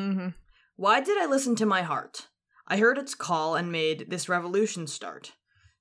[0.00, 0.28] Mm-hmm.
[0.76, 2.28] Why did I listen to my heart?
[2.66, 5.32] I heard its call and made this revolution start.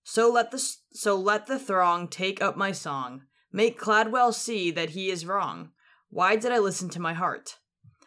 [0.03, 3.23] So let the so let the throng take up my song.
[3.51, 5.71] Make Cladwell see that he is wrong.
[6.09, 7.57] Why did I listen to my heart?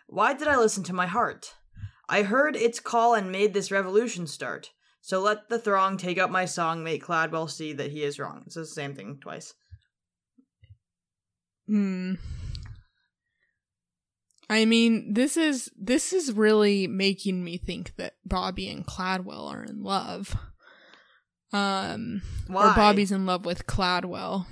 [0.07, 1.55] Why did I listen to my heart?
[2.09, 4.71] I heard its call and made this revolution start.
[5.01, 6.85] So let the throng take up my song.
[6.85, 8.43] Make Cladwell see that he is wrong.
[8.47, 9.55] It's the same thing twice.
[11.67, 12.15] Hmm.
[14.49, 19.63] I mean, this is this is really making me think that Bobby and Cladwell are
[19.63, 20.37] in love.
[21.53, 22.71] Um, Why?
[22.71, 24.47] or Bobby's in love with Cladwell.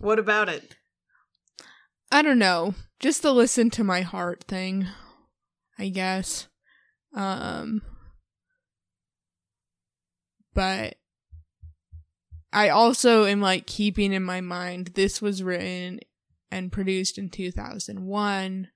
[0.00, 0.76] What about it?
[2.12, 2.74] I don't know.
[3.00, 4.86] Just the listen to my heart thing,
[5.78, 6.46] I guess.
[7.14, 7.82] Um
[10.54, 10.96] but
[12.52, 16.00] I also am like keeping in my mind this was written
[16.50, 18.68] and produced in 2001.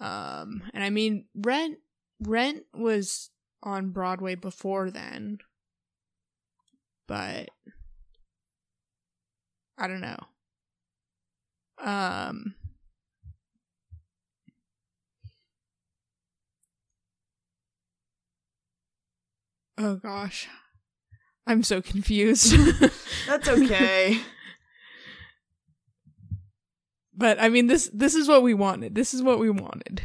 [0.00, 1.78] Um and I mean Rent
[2.20, 3.30] Rent was
[3.62, 5.38] on Broadway before then,
[7.06, 7.48] but
[9.76, 10.18] I don't know.
[11.80, 12.54] Um,
[19.78, 20.48] oh gosh,
[21.46, 22.52] I'm so confused.
[23.26, 24.20] That's okay.
[27.14, 28.94] but I mean this this is what we wanted.
[28.94, 30.02] This is what we wanted.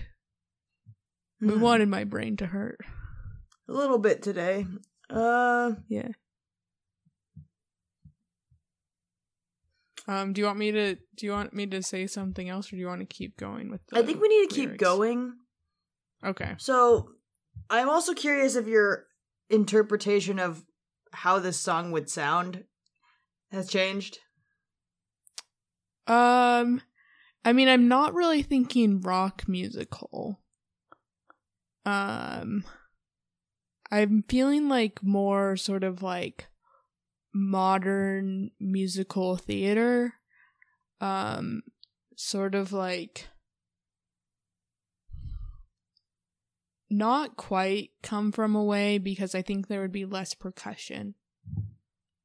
[1.42, 1.60] We Hmm.
[1.62, 2.80] wanted my brain to hurt.
[3.68, 4.66] a little bit today.
[5.10, 6.10] Uh, Yeah.
[10.06, 12.72] Um, do you want me to do you want me to say something else or
[12.76, 15.34] do you want to keep going with the I think we need to keep going.
[16.26, 16.56] Okay.
[16.58, 17.10] So,
[17.70, 19.06] I'm also curious if your
[19.54, 20.64] interpretation of
[21.12, 22.64] how this song would sound
[23.52, 24.20] has changed.
[26.08, 26.82] Um
[27.46, 30.42] I mean I'm not really thinking rock musical.
[31.86, 32.66] Um
[33.92, 36.48] I'm feeling like more sort of like
[37.34, 40.16] modern musical theater.
[41.00, 41.62] Um
[42.16, 43.28] sort of like
[46.98, 51.16] not quite come from away because I think there would be less percussion.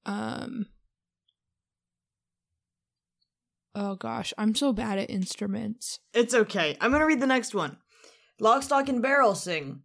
[0.06, 0.66] Um
[3.74, 6.00] Oh gosh, I'm so bad at instruments.
[6.12, 6.76] It's okay.
[6.80, 7.78] I'm gonna read the next one.
[8.40, 9.82] Lockstock and barrel sing.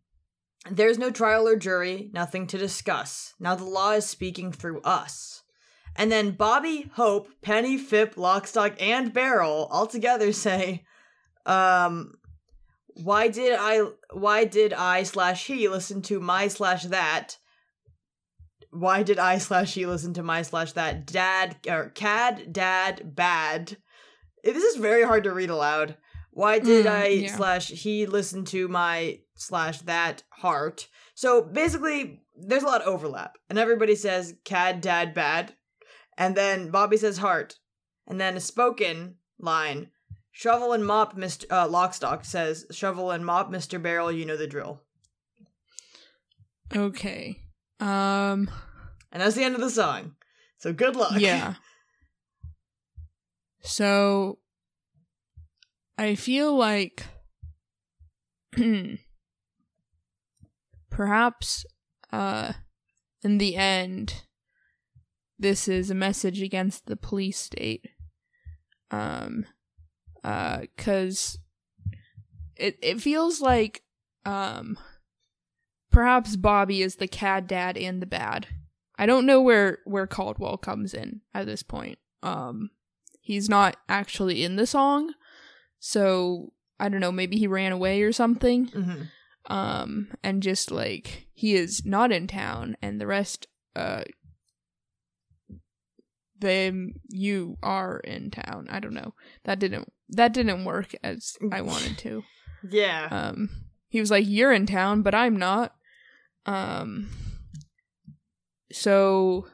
[0.70, 3.34] There's no trial or jury, nothing to discuss.
[3.40, 5.44] Now the law is speaking through us.
[5.96, 10.86] And then Bobby, Hope, Penny, Fipp, Lockstock, and Barrel all together say,
[11.46, 12.16] um,
[12.96, 17.38] why did I, why did I slash he listen to my slash that?
[18.72, 21.06] Why did I slash he listen to my slash that?
[21.06, 23.78] Dad, or cad, dad, bad.
[24.44, 25.96] This is very hard to read aloud.
[26.32, 27.36] Why did Mm, I yeah.
[27.36, 30.88] slash he listen to my slash that heart?
[31.14, 35.54] So basically, there's a lot of overlap, and everybody says cad, dad, bad,
[36.18, 37.60] and then Bobby says heart,
[38.08, 39.90] and then a spoken line.
[40.36, 41.46] Shovel and mop, Mr.
[41.50, 43.82] Uh, Lockstock says, "Shovel and mop, Mr.
[43.82, 44.82] Barrel, you know the drill."
[46.76, 47.38] Okay.
[47.80, 48.50] Um
[49.12, 50.16] And that's the end of the song.
[50.58, 51.14] So good luck.
[51.20, 51.56] yeah.
[53.66, 54.40] So
[55.98, 57.06] I feel like
[60.90, 61.66] perhaps
[62.12, 62.54] uh
[63.24, 64.24] in the end
[65.40, 67.86] this is a message against the police state.
[68.92, 69.46] Um
[70.24, 71.38] uh cuz
[72.56, 73.84] it it feels like
[74.26, 74.78] um
[75.92, 78.48] perhaps Bobby is the cad dad and the bad.
[78.98, 82.00] I don't know where where Caldwell comes in at this point.
[82.22, 82.70] Um
[83.22, 85.14] he's not actually in the song.
[85.80, 88.66] So I don't know, maybe he ran away or something.
[88.68, 89.02] hmm
[89.54, 94.04] Um and just like he is not in town and the rest uh
[96.44, 98.68] them you are in town.
[98.70, 99.14] I don't know.
[99.46, 102.24] That didn't that didn't work as I wanted to.
[102.70, 103.08] Yeah.
[103.10, 103.50] Um,
[103.90, 105.74] he was like, "You're in town, but I'm not."
[106.46, 107.10] Um,
[108.72, 109.48] so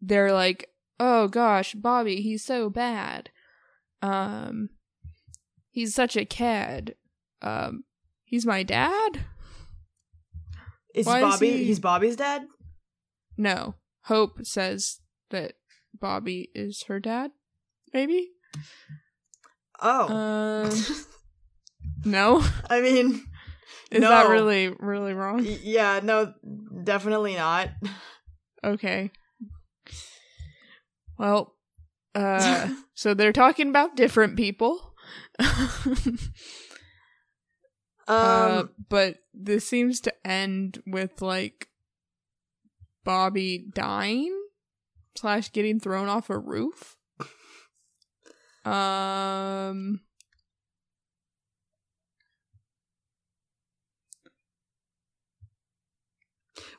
[0.00, 0.68] they're like,
[0.98, 3.30] "Oh gosh, Bobby, he's so bad.
[4.02, 4.70] Um,
[5.70, 6.94] he's such a cad.
[7.42, 7.84] Um,
[8.24, 9.20] he's my dad."
[10.94, 11.50] is why is Bobby?
[11.58, 12.46] he- He's Bobby's dad.
[13.36, 14.99] No, Hope says
[15.30, 15.54] that
[15.98, 17.32] Bobby is her dad.
[17.92, 18.30] Maybe.
[19.80, 20.08] Oh.
[20.08, 20.70] Um,
[22.04, 22.44] no.
[22.68, 23.24] I mean,
[23.90, 25.44] Is that really really wrong?
[25.44, 26.32] yeah, no,
[26.84, 27.70] definitely not.
[28.62, 29.10] Okay.
[31.18, 31.56] Well,
[32.14, 34.94] uh, so they're talking about different people.
[35.40, 35.46] uh,
[38.08, 41.68] Um, but this seems to end with like
[43.04, 44.39] Bobby dying
[45.20, 46.96] slash getting thrown off a roof.
[48.64, 50.00] Um,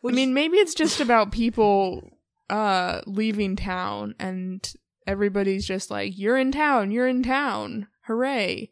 [0.03, 2.09] I mean, maybe it's just about people
[2.49, 4.73] uh leaving town and
[5.07, 7.87] everybody's just like, You're in town, you're in town.
[8.05, 8.71] Hooray.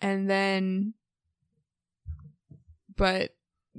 [0.00, 0.94] And then
[2.96, 3.30] but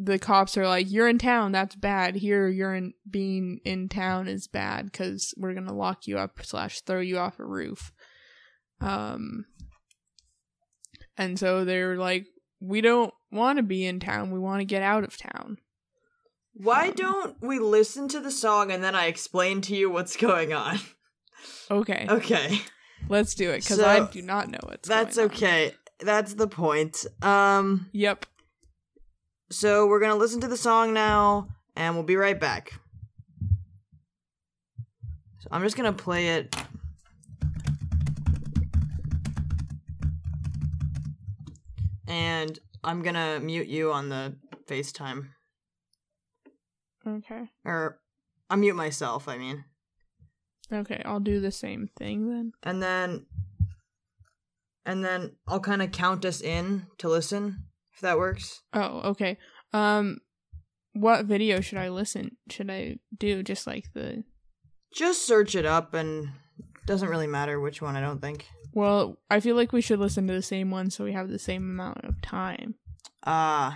[0.03, 2.15] the cops are like, You're in town, that's bad.
[2.15, 6.81] Here you're in being in town is bad because we're gonna lock you up slash
[6.81, 7.91] throw you off a roof.
[8.79, 9.45] Um
[11.17, 12.25] and so they're like,
[12.59, 15.57] We don't wanna be in town, we wanna get out of town.
[16.53, 20.15] why um, don't we listen to the song and then I explain to you what's
[20.17, 20.79] going on?
[21.69, 22.05] Okay.
[22.09, 22.59] Okay.
[23.09, 25.35] Let's do it because So, I do not know what's That's going on.
[25.35, 25.73] okay.
[25.99, 27.05] That's the point.
[27.21, 28.25] Um Yep.
[29.51, 32.73] So we're gonna listen to the song now, and we'll be right back.
[35.39, 36.55] So I'm just gonna play it.
[42.07, 44.35] And I'm gonna mute you on the
[44.67, 45.27] FaceTime.
[47.05, 47.49] Okay.
[47.65, 47.99] Or
[48.49, 49.65] I mute myself, I mean.
[50.71, 52.53] Okay, I'll do the same thing then.
[52.63, 53.25] And then
[54.85, 57.65] and then I'll kind of count us in to listen
[58.01, 58.63] if that works.
[58.73, 59.37] Oh, okay.
[59.73, 60.17] Um
[60.93, 62.35] what video should I listen?
[62.49, 64.23] Should I do just like the
[64.91, 66.29] Just search it up and
[66.87, 68.47] doesn't really matter which one, I don't think.
[68.73, 71.37] Well, I feel like we should listen to the same one so we have the
[71.37, 72.75] same amount of time.
[73.23, 73.73] Uh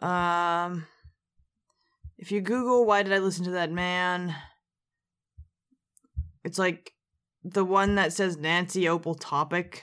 [0.00, 0.86] um
[2.16, 4.34] if you google why did I listen to that man
[6.42, 6.92] it's like
[7.44, 9.82] the one that says Nancy Opel topic.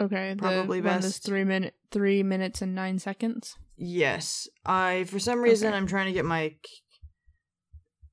[0.00, 1.24] Okay, Probably that's best.
[1.24, 3.56] three minute three minutes and nine seconds.
[3.76, 4.48] Yes.
[4.64, 5.76] I for some reason Okay.
[5.76, 6.54] I'm trying to get my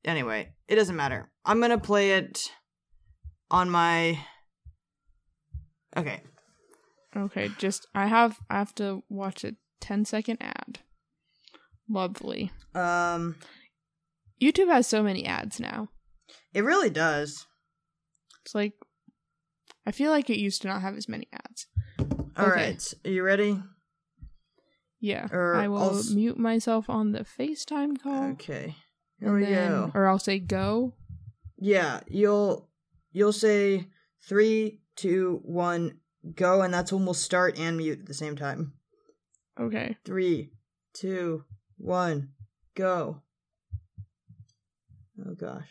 [0.05, 1.29] Anyway, it doesn't matter.
[1.45, 2.51] I'm going to play it
[3.51, 4.19] on my
[5.95, 6.21] Okay.
[7.15, 10.79] Okay, just I have I have to watch a 10 second ad.
[11.89, 12.51] Lovely.
[12.75, 13.35] Um
[14.41, 15.87] YouTube has so many ads now.
[16.53, 17.45] it really does.
[18.45, 18.73] It's like
[19.85, 21.67] I feel like it used to not have as many ads.
[22.37, 22.69] All Okay.
[22.71, 22.93] right.
[23.05, 23.61] Are you ready?
[24.99, 25.27] Yeah.
[25.31, 28.31] Or I will I'll mute myself on the FaceTime call.
[28.31, 28.75] Okay.
[29.19, 29.91] Here we then- go.
[29.93, 30.93] Or I'll say go.
[31.57, 32.69] Yeah, you'll
[33.11, 33.87] you'll say
[34.27, 35.99] three, two, one,
[36.35, 38.73] go, and that's when we'll start and mute at the same time.
[39.59, 39.97] Okay.
[40.05, 40.51] Three,
[40.93, 41.45] two,
[41.77, 42.33] one,
[42.75, 43.23] go.
[45.25, 45.69] Oh gosh.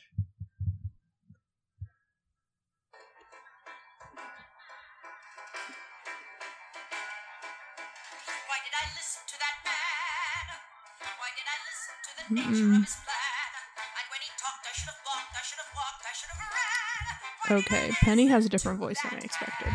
[17.48, 19.72] Okay, Penny has a different voice than I expected.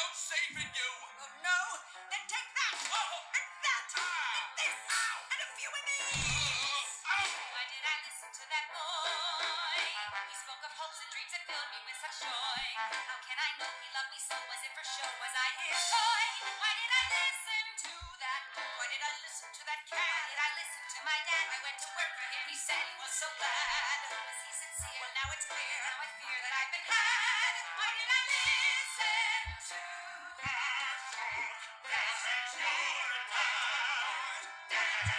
[0.00, 0.69] No saving
[35.10, 35.18] So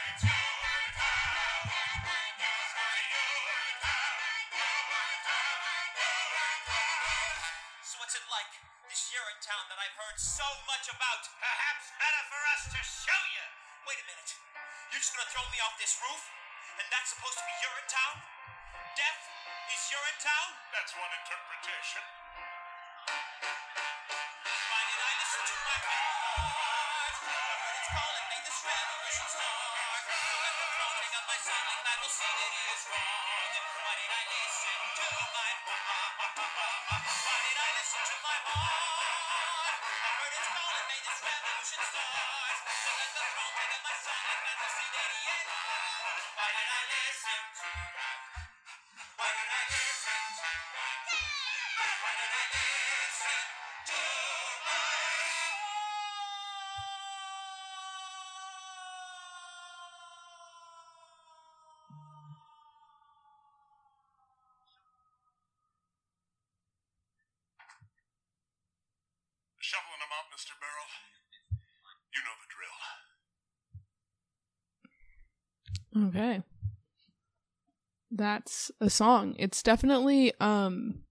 [7.99, 8.47] what's it like,
[8.87, 11.27] this Urinetown that I've heard so much about?
[11.43, 13.43] Perhaps better for us to show you.
[13.83, 14.31] Wait a minute.
[14.95, 16.23] You're just gonna throw me off this roof?
[16.79, 18.15] And that's supposed to be Urinetown?
[18.95, 19.27] Death
[19.75, 20.55] is Urinetown?
[20.71, 22.20] That's one interpretation.
[70.11, 70.53] Shoveling them up, Mr.
[70.59, 70.87] Barrel.
[72.13, 72.35] You know
[76.01, 76.09] the drill.
[76.09, 76.43] Okay.
[78.11, 79.35] That's a song.
[79.39, 81.03] It's definitely um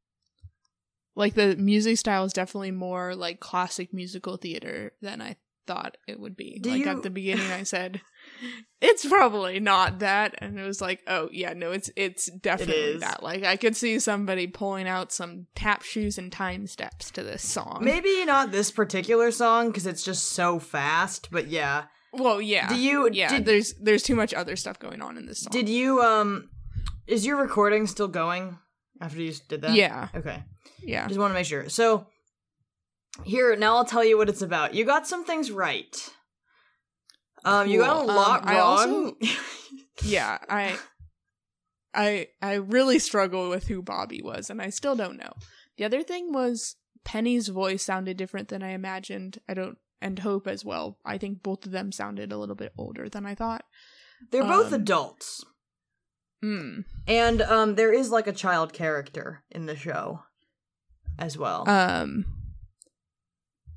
[1.16, 5.36] like the music style is definitely more like classic musical theater than I
[5.66, 6.58] thought it would be.
[6.60, 8.00] Do like you- at the beginning I said
[8.80, 13.00] it's probably not that and it was like, "Oh, yeah, no, it's it's definitely is.
[13.00, 17.22] that." Like I could see somebody pulling out some tap shoes and time steps to
[17.22, 17.80] this song.
[17.82, 21.84] Maybe not this particular song because it's just so fast, but yeah.
[22.12, 22.68] Well, yeah.
[22.68, 25.52] Do you yeah, did, there's there's too much other stuff going on in this song.
[25.52, 26.50] did you um
[27.06, 28.58] is your recording still going
[29.00, 29.74] after you did that?
[29.74, 30.08] Yeah.
[30.14, 30.42] Okay.
[30.82, 31.06] Yeah.
[31.06, 31.68] Just want to make sure.
[31.68, 32.06] So
[33.24, 34.74] here now I'll tell you what it's about.
[34.74, 35.94] You got some things right.
[37.44, 39.16] Um you got a lot Um, I wrong.
[40.02, 40.78] yeah i
[41.92, 45.32] i i really struggle with who bobby was and i still don't know
[45.76, 50.46] the other thing was penny's voice sounded different than i imagined i don't and hope
[50.46, 53.64] as well i think both of them sounded a little bit older than i thought
[54.30, 55.44] They're both um, adults.
[56.42, 56.84] mm.
[57.06, 60.22] And um there is like a child character in the show
[61.18, 61.68] as well.
[61.68, 62.24] um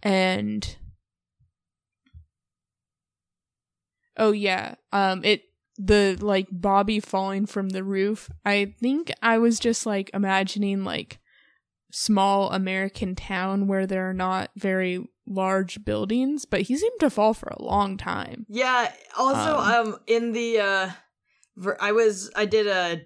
[0.01, 0.77] and
[4.17, 5.43] oh yeah um it
[5.77, 11.19] the like bobby falling from the roof i think i was just like imagining like
[11.91, 17.33] small american town where there are not very large buildings but he seemed to fall
[17.33, 18.91] for a long time Yeah.
[19.17, 20.89] Also, Um, um, in the uh,
[21.55, 23.01] ver- I was I did a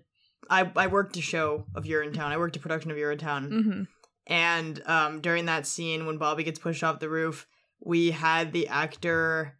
[0.49, 2.25] I I worked a show of Urinetown.
[2.31, 3.81] I worked a production of Urinetown, mm-hmm.
[4.25, 7.45] and um, during that scene when Bobby gets pushed off the roof,
[7.79, 9.57] we had the actor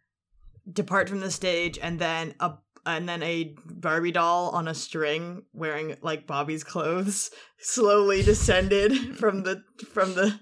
[0.70, 2.54] depart from the stage, and then a
[2.86, 9.42] and then a Barbie doll on a string wearing like Bobby's clothes slowly descended from
[9.42, 9.62] the
[9.92, 10.40] from the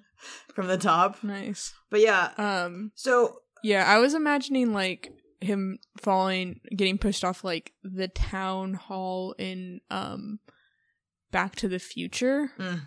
[0.54, 1.22] from the top.
[1.22, 7.44] nice But yeah, um so Yeah, I was imagining like him falling, getting pushed off
[7.44, 10.38] like the town hall in um
[11.32, 12.52] Back to the Future.
[12.58, 12.86] Mm.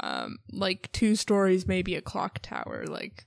[0.00, 3.26] Um like two stories, maybe a clock tower, like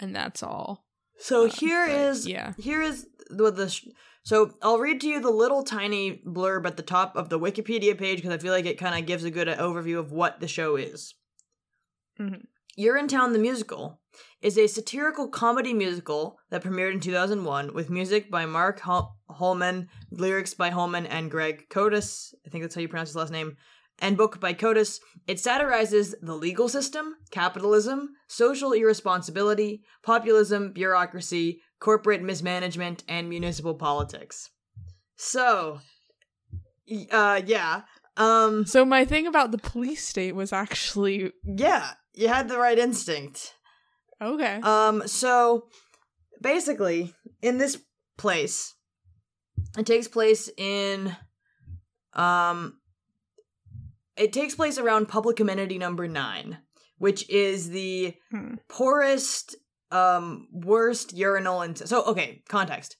[0.00, 0.84] and that's all.
[1.20, 2.52] So Um, here but, is yeah.
[2.58, 3.86] here is the, the sh-
[4.22, 7.96] so I'll read to you the little tiny blurb at the top of the Wikipedia
[7.96, 10.48] page because I feel like it kind of gives a good overview of what the
[10.48, 11.14] show is.
[12.18, 12.46] Mhm.
[12.78, 14.00] Urinetown the Musical
[14.42, 19.88] is a satirical comedy musical that premiered in 2001 with music by Mark Hol- Hollmann,
[20.10, 22.32] lyrics by Hollmann and Greg Kotis.
[22.46, 23.56] I think that's how you pronounce his last name.
[24.00, 24.98] And book by Kotis.
[25.26, 34.50] It satirizes the legal system, capitalism, social irresponsibility, populism, bureaucracy, corporate mismanagement, and municipal politics.
[35.16, 35.80] So,
[37.10, 37.82] uh, yeah.
[38.16, 42.78] Um, So my thing about the police state was actually yeah, you had the right
[42.78, 43.54] instinct.
[44.20, 44.60] okay.
[44.62, 45.68] Um, so
[46.42, 47.78] basically, in this
[48.18, 48.74] place,
[49.78, 51.14] it takes place in
[52.14, 52.79] um
[54.20, 56.58] it takes place around public amenity number nine,
[56.98, 58.54] which is the Hmm.
[58.68, 59.56] poorest,
[59.90, 62.96] um, worst urinal and so okay, context.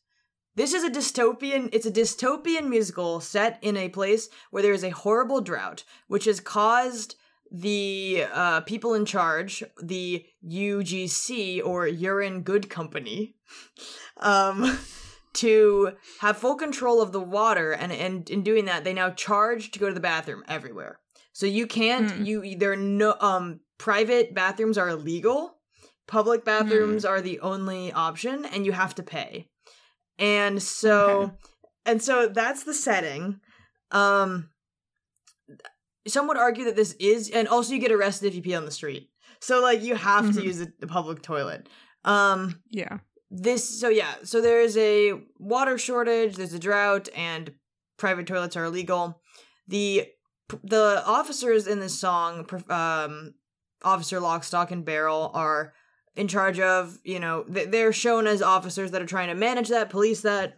[0.56, 4.84] This is a dystopian it's a dystopian musical set in a place where there is
[4.84, 7.14] a horrible drought, which has caused
[7.52, 13.34] the uh, people in charge, the UGC or Urine Good Company,
[14.18, 14.78] um,
[15.34, 19.70] to have full control of the water, and, and in doing that, they now charge
[19.72, 21.00] to go to the bathroom everywhere.
[21.40, 22.22] So you can't Hmm.
[22.22, 25.56] you there are no um private bathrooms are illegal.
[26.06, 29.48] Public bathrooms are the only option, and you have to pay.
[30.18, 31.32] And so, Okay.
[31.86, 33.40] and so that's the setting.
[33.90, 34.50] Um,
[36.06, 38.66] some would argue that this is, and also you get arrested if you pee on
[38.66, 39.08] the street.
[39.40, 40.44] So like you have to Mhm.
[40.44, 41.68] use the, the public toilet.
[42.04, 42.98] Um, yeah.
[43.30, 47.52] this so yeah so there's a water shortage there's a drought and
[47.96, 49.22] private toilets are illegal
[49.68, 50.04] the
[50.62, 53.34] the officers in this song um
[53.82, 55.72] officer Lockstock and barrel are
[56.16, 59.90] in charge of you know they're shown as officers that are trying to manage that
[59.90, 60.56] police that.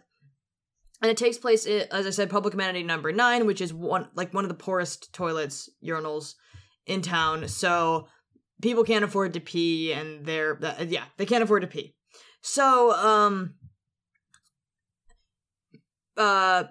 [1.01, 4.33] And it takes place as i said public amenity number nine which is one like
[4.33, 6.35] one of the poorest toilets urinals
[6.85, 7.49] in town.
[7.49, 8.07] So
[8.61, 11.95] people can't afford to pee and they're uh, yeah they can't afford to pee.
[12.43, 13.55] So, um,
[16.17, 16.65] uh,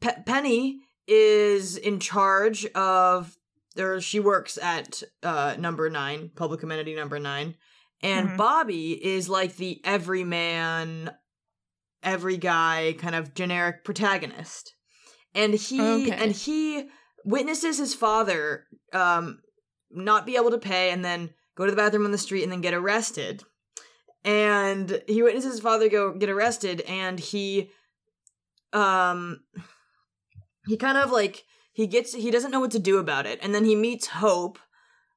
[0.00, 3.36] Pe- Penny is in charge of,
[3.78, 7.56] or she works at uh number nine, public amenity number nine,
[8.02, 8.36] and Mhm.
[8.36, 11.10] Bobby is like the everyman,
[12.02, 14.74] every guy kind of generic protagonist,
[15.34, 16.10] and he Okay.
[16.16, 16.88] and he
[17.24, 19.40] witnesses his father um
[19.90, 22.50] not be able to pay and then go to the bathroom on the street and
[22.52, 23.42] then get arrested
[24.24, 27.70] and he witnesses his father go get arrested, and he,
[28.72, 29.40] um,
[30.66, 33.54] he kind of like he gets he doesn't know what to do about it, and
[33.54, 34.58] then he meets Hope,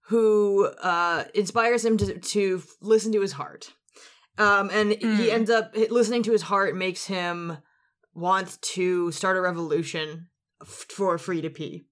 [0.08, 3.74] who uh inspires him to to listen to his heart.
[4.39, 5.34] Um, and he Mm.
[5.34, 7.58] ends up listening to his heart makes him
[8.14, 10.30] want to start a revolution
[10.62, 11.86] f- for free to pee.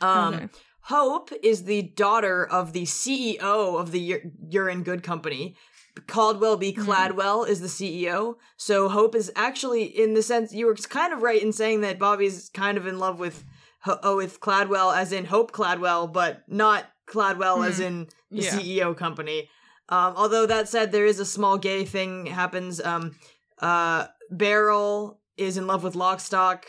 [0.00, 0.48] Um, Okay.
[0.86, 5.56] Hope is the daughter of the CEO of the Ur- Urine Good Company.
[6.06, 6.72] Caldwell B.
[6.72, 6.82] Hmm.
[6.82, 8.36] Cladwell is the CEO.
[8.56, 11.98] So Hope is actually, in the sense, you were kind of right in saying that
[11.98, 13.44] Bobby's kind of in love with
[13.86, 17.82] oh, with Cladwell, as in Hope Cladwell, but not Cladwell as Hmm.
[17.82, 18.58] in the Yeah.
[18.58, 19.48] CEO company.
[19.88, 22.80] Um, although that said, there is a small gay thing happens.
[22.80, 23.16] Um,
[23.60, 26.62] uh, Barrel is in love with Lockstock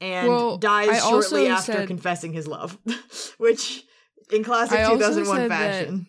[0.00, 2.78] and Well, dies I shortly after said- confessing his love,
[3.38, 3.84] which
[4.30, 6.06] in classic I 2001 said that- fashion.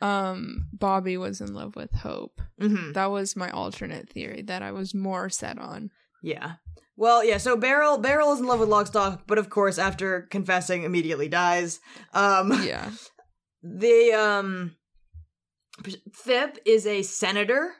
[0.00, 2.40] Um, Bobby was in love with Hope.
[2.58, 5.90] hmm That was my alternate theory that I was more set on.
[6.22, 6.54] Yeah.
[6.96, 7.38] Well, yeah.
[7.38, 11.80] So Barrel, Barrel is in love with Lockstock, but of course, after confessing, immediately dies.
[12.14, 12.90] Um, Yeah.
[13.62, 14.76] the um,
[16.14, 17.72] Fipp is a senator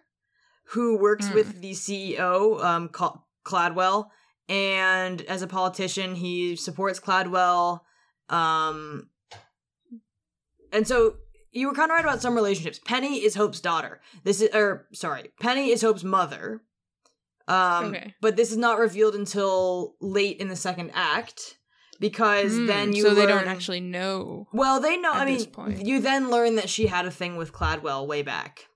[0.68, 1.34] who works Hmm.
[1.34, 4.08] with the CEO, um, Cl- Cladwell,
[4.48, 7.80] and as a politician, he supports Cladwell.
[8.28, 9.08] Um,
[10.72, 11.16] and so
[11.52, 12.80] you were kind of right about some relationships.
[12.84, 14.00] Penny is Hope's daughter.
[14.24, 16.62] This is, or sorry, Penny is Hope's mother.
[17.48, 18.14] Um, Okay.
[18.20, 21.58] But this is not revealed until late in the second act
[21.98, 24.46] because Hmm, then you so they don't actually know.
[24.52, 25.12] Well, they know.
[25.12, 25.84] I mean, point.
[25.84, 28.66] you then learn that she had a thing with Cladwell way back.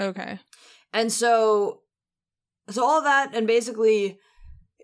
[0.00, 0.38] Okay.
[0.92, 1.80] And so
[2.68, 4.18] so all that and basically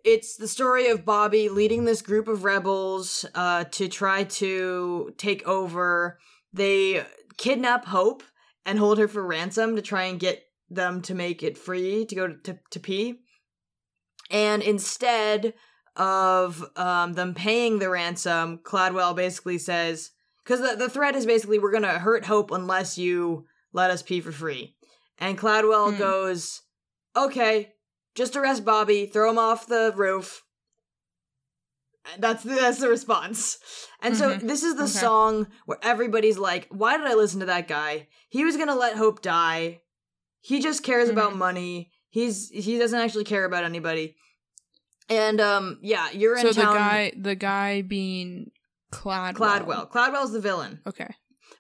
[0.05, 5.47] it's the story of Bobby leading this group of rebels uh to try to take
[5.47, 6.19] over.
[6.53, 8.23] They kidnap Hope
[8.65, 12.15] and hold her for ransom to try and get them to make it free to
[12.15, 13.21] go to to pee.
[14.31, 15.55] And instead
[15.97, 20.11] of um them paying the ransom, Cladwell basically says
[20.45, 24.03] cuz the, the threat is basically we're going to hurt Hope unless you let us
[24.03, 24.77] pee for free.
[25.19, 25.99] And Cladwell Hmm.
[25.99, 26.63] goes,
[27.17, 27.75] "Okay,
[28.15, 30.43] just arrest Bobby, throw him off the roof."
[32.19, 33.59] That's the, that's the response.
[34.01, 34.47] And so Mhm.
[34.47, 34.93] this is the Okay.
[34.93, 38.09] song where everybody's like, "Why did I listen to that guy?
[38.29, 39.83] He was going to let Hope die.
[40.41, 41.37] He just cares about Mhm.
[41.39, 41.91] money.
[42.09, 44.17] He's he doesn't actually care about anybody."
[45.09, 48.51] And um yeah, you're in So the guy, the guy being
[48.93, 49.35] Cladwell.
[49.35, 49.91] Cladwell.
[49.91, 50.81] Cladwell's the villain.
[50.87, 51.09] Okay.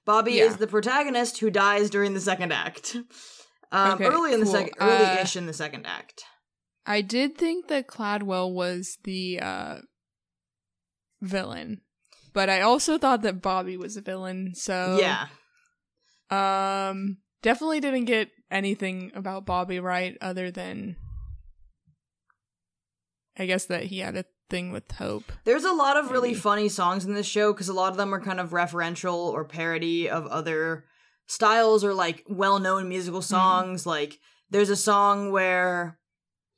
[0.04, 0.44] Bobby Yeah.
[0.44, 2.96] is the protagonist who dies during the second act.
[3.70, 4.54] Um, Okay, early in the cool.
[4.54, 6.24] second, Uh, early-ish in the second act.
[6.86, 9.78] I did think that Cladwell was the uh
[11.20, 11.80] villain.
[12.32, 15.26] But I also thought that Bobby was a villain, so yeah,
[16.30, 20.96] Um definitely didn't get anything about Bobby right other than
[23.38, 25.30] I guess that he had a thing with Hope.
[25.44, 26.40] there's a lot of really Maybe.
[26.40, 29.44] funny songs in this show because a lot of them are kind of referential or
[29.44, 30.84] parody of other
[31.26, 33.84] styles or like well-known musical songs.
[33.86, 34.18] Like
[34.50, 35.98] there's a song where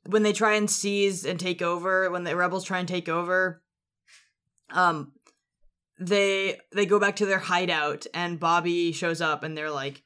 [0.06, 3.60] when they try and seize and take over, when the rebels try and take over,
[4.72, 5.12] um,
[5.98, 10.02] they they go back to their hideout and Bobby shows up and they're like,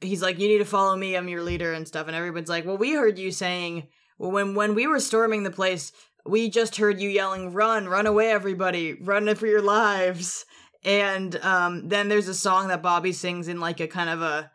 [0.00, 2.66] he's like, you need to follow me, I'm your leader and stuff, and everybody's like,
[2.66, 3.88] well, we heard you saying,
[4.18, 5.92] well, when when we were storming the place,
[6.26, 10.44] we just heard you yelling, run, run away, everybody, run for your lives.
[10.84, 14.50] And um, then there's a song that Bobby sings in like a kind of a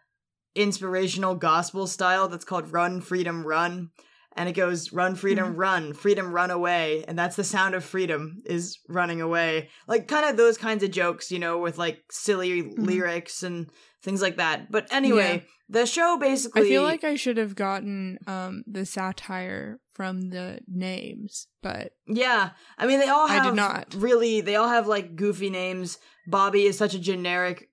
[0.55, 3.91] inspirational gospel style that's called Run Freedom Run.
[4.35, 7.05] And it goes run freedom run, freedom run away.
[7.07, 9.69] And that's the sound of freedom is running away.
[9.87, 13.69] Like kind of those kinds of jokes, you know, with like silly lyrics and
[14.01, 14.71] things like that.
[14.71, 19.79] But anyway, the show basically I feel like I should have gotten um the satire
[19.93, 23.93] from the names, but Yeah, I mean they all I have did not.
[23.95, 25.99] really they all have like goofy names.
[26.27, 27.69] Bobby is such a generic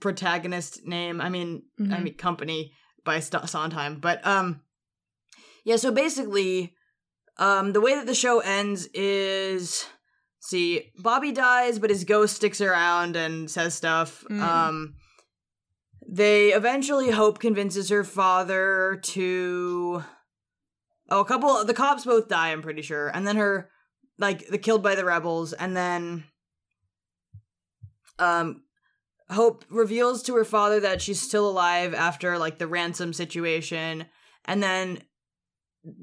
[0.00, 1.20] protagonist name.
[1.20, 2.02] I mean, I Mhm.
[2.02, 2.72] mean company
[3.04, 4.60] by St- Sondheim, but um
[5.64, 6.74] yeah, so basically
[7.38, 9.86] um the way that the show ends is
[10.40, 14.24] see, Bobby dies but his ghost sticks around and says stuff.
[14.30, 14.40] Mm.
[14.40, 14.94] Um
[16.08, 20.04] they eventually Hope convinces her father to
[21.08, 23.08] Oh, a couple the cops both die, I'm pretty sure.
[23.08, 23.70] And then her
[24.18, 26.24] like the killed by the rebels and then
[28.18, 28.62] um
[29.30, 34.06] Hope reveals to her father that she's still alive after like the ransom situation
[34.44, 35.00] and then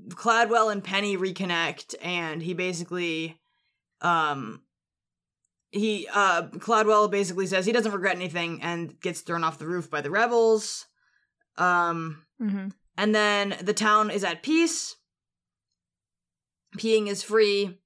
[0.09, 3.39] Cladwell and Penny reconnect and he basically
[4.01, 4.61] um
[5.71, 9.89] he uh Cladwell basically says he doesn't regret anything and gets thrown off the roof
[9.89, 10.85] by the rebels.
[11.57, 12.69] Um Mm-hmm.
[12.97, 14.95] and then the town is at peace.
[16.77, 17.79] Peeing is free,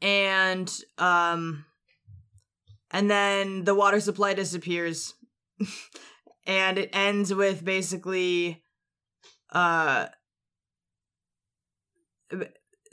[0.00, 1.64] and um,
[2.90, 5.12] and then the water supply disappears,
[6.46, 8.62] and it ends with basically,
[9.50, 10.06] uh,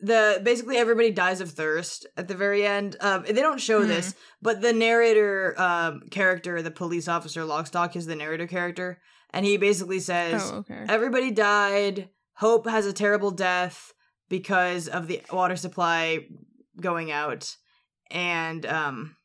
[0.02, 2.96] the basically everybody dies of thirst at the very end.
[3.02, 8.06] Um, they don't show this, but the narrator um character, the police officer Lockstock, is
[8.06, 9.00] the narrator character,
[9.32, 10.86] and he basically says, Oh, okay.
[10.88, 12.10] Everybody died.
[12.36, 13.94] Hope has a terrible death
[14.30, 16.26] because of the water supply
[16.80, 17.56] going out.
[18.12, 19.16] And um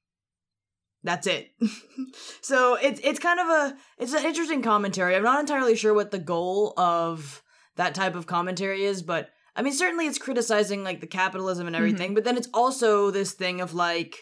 [1.03, 1.51] that's it.
[2.41, 5.15] so it's it's kind of a it's an interesting commentary.
[5.15, 7.43] I'm not entirely sure what the goal of
[7.77, 11.77] that type of commentary is, but I mean certainly it's criticizing like the capitalism and
[11.77, 14.17] everything, but then it's also this thing of like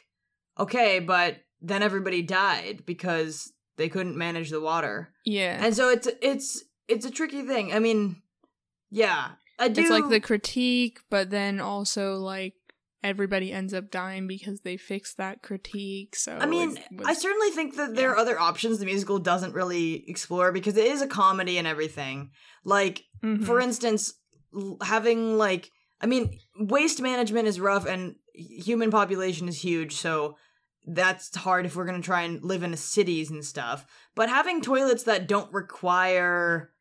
[0.59, 5.13] okay, but then everybody died because they couldn't manage the water.
[5.25, 5.59] yeah.
[5.65, 7.73] And so it's it's it's a tricky thing.
[7.73, 8.21] I mean,
[8.91, 9.81] yeah, I do.
[9.81, 12.55] It's like the critique, but then also like
[13.03, 16.15] everybody ends up dying because they fixed that critique.
[16.15, 19.19] So I mean, it was- I certainly think that there are other options the musical
[19.19, 22.31] doesn't really explore because it is a comedy and everything.
[22.65, 23.45] Like, Mhm.
[23.45, 24.15] for instance,
[24.83, 30.37] having like, I mean, waste management is rough and human population is huge, so
[30.87, 33.87] that's hard if we're gonna try and live in cities and stuff.
[34.15, 36.73] But having toilets that don't require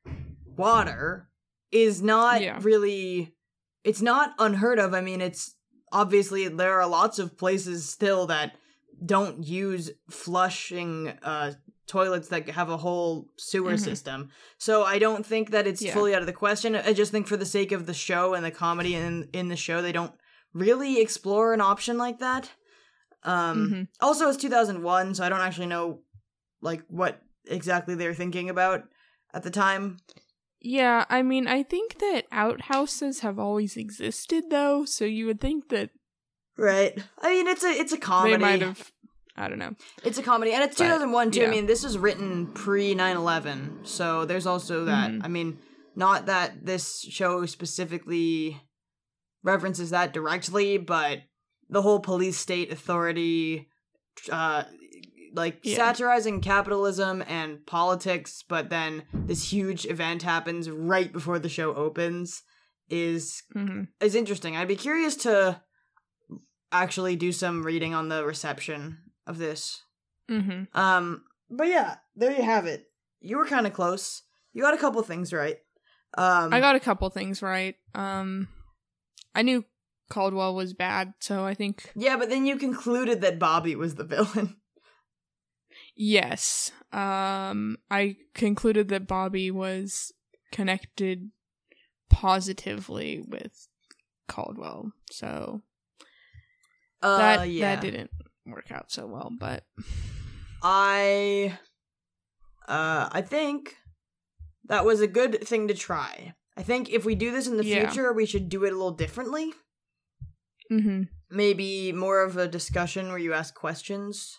[0.46, 1.30] water
[1.72, 2.60] is not Yeah.
[2.62, 3.36] really
[3.84, 4.94] it's not unheard of.
[4.94, 5.56] I mean, it's
[5.92, 8.56] obviously there are lots of places still that
[9.04, 11.54] don't use flushing uh
[11.92, 13.80] toilets that have a whole sewer Mhm.
[13.90, 14.30] system.
[14.58, 15.94] So I don't think that it's Yeah.
[15.94, 16.76] fully out of the question.
[16.76, 19.56] I just think for the sake of the show and the comedy in in the
[19.66, 20.14] show they don't
[20.54, 22.44] really explore an option like that.
[23.24, 23.88] Um Mhm.
[24.00, 26.02] also it's 2001 so I don't actually know
[26.62, 28.80] like what exactly they're thinking about
[29.34, 29.98] at the time.
[30.64, 34.86] Yeah, I mean, I think that outhouses have always existed, though.
[34.86, 35.90] So you would think that
[36.58, 36.94] Right.
[37.20, 38.34] I mean it's a it's a comedy.
[38.34, 38.92] they might have.
[39.38, 39.74] I don't know.
[40.04, 41.44] It's a comedy, and it's But, 2001 too.
[41.46, 45.12] I mean, this was written pre 9 11, so there's also that.
[45.12, 45.22] Mhm.
[45.24, 45.60] I mean,
[45.96, 48.62] not that this show specifically
[49.44, 51.20] references that directly, but
[51.70, 53.68] the whole police state authority,
[54.32, 54.64] uh,
[55.34, 55.78] like Yeah.
[55.78, 62.44] satirizing capitalism and politics, but then this huge event happens right before the show opens
[62.90, 64.58] is hmm is interesting.
[64.58, 65.62] I'd be curious to
[66.74, 68.98] actually do some reading on the reception
[69.28, 69.82] of this.
[70.30, 72.86] hmm Um, but yeah, there you have it.
[73.20, 74.24] You were kind of close.
[74.54, 75.58] You got a couple things right.
[76.18, 77.76] Um, I got a couple things right.
[77.96, 78.48] Um,
[79.34, 79.64] I knew
[80.10, 84.04] Caldwell was bad, so I think yeah, but then you concluded that Bobby was the
[84.16, 84.58] villain.
[85.96, 86.72] yes.
[86.92, 90.12] Um, I concluded that Bobby was
[90.52, 91.32] connected
[92.10, 93.68] positively with
[94.28, 95.62] Caldwell, so
[97.02, 97.76] Uh, that yeah.
[97.76, 98.12] that didn't
[98.46, 99.32] work out so well.
[99.40, 99.64] But
[100.64, 101.58] I,
[102.68, 103.76] uh, I think
[104.66, 106.34] that was a good thing to try.
[106.58, 107.90] I think if we do this in the Yeah.
[107.90, 109.54] future, we should do it a little differently.
[110.70, 114.38] hmm Maybe more of a discussion where you ask questions,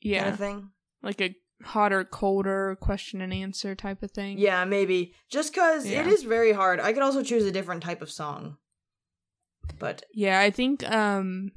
[0.00, 0.70] yeah, kind of thing.
[1.02, 1.34] like a
[1.64, 4.38] hotter, colder question and answer type of thing.
[4.38, 5.14] Yeah, maybe.
[5.30, 6.00] Just because Yeah.
[6.00, 6.80] it is very hard.
[6.80, 8.56] I could also choose a different type of song.
[9.78, 11.52] But Yeah, I think um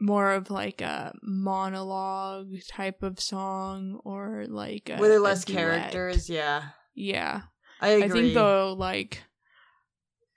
[0.00, 6.28] more of like a monologue type of song or like a, were there less characters?
[6.28, 6.70] Yeah.
[6.94, 7.42] Yeah.
[7.80, 8.04] I agree.
[8.04, 9.22] I think the like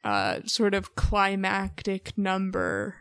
[0.04, 2.96] uh sort of climactic number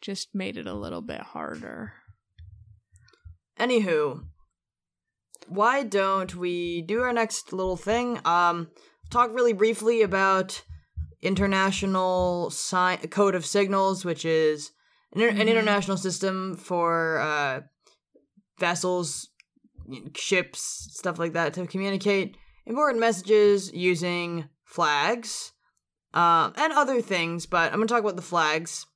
[0.00, 1.94] just made it a little bit harder.
[3.58, 4.24] Anywho,
[5.48, 8.20] why don't we do our next little thing?
[8.24, 8.68] Um,
[9.10, 10.62] talk really briefly about
[11.22, 14.72] international si- code of signals, which is
[15.16, 15.50] an, an Mhm.
[15.50, 17.60] international system for uh,
[18.58, 19.28] vessels,
[20.14, 22.36] ships, stuff like that to communicate
[22.66, 25.52] important messages using flags
[26.14, 27.46] um, and other things.
[27.46, 28.86] But I'm gonna talk about the flags.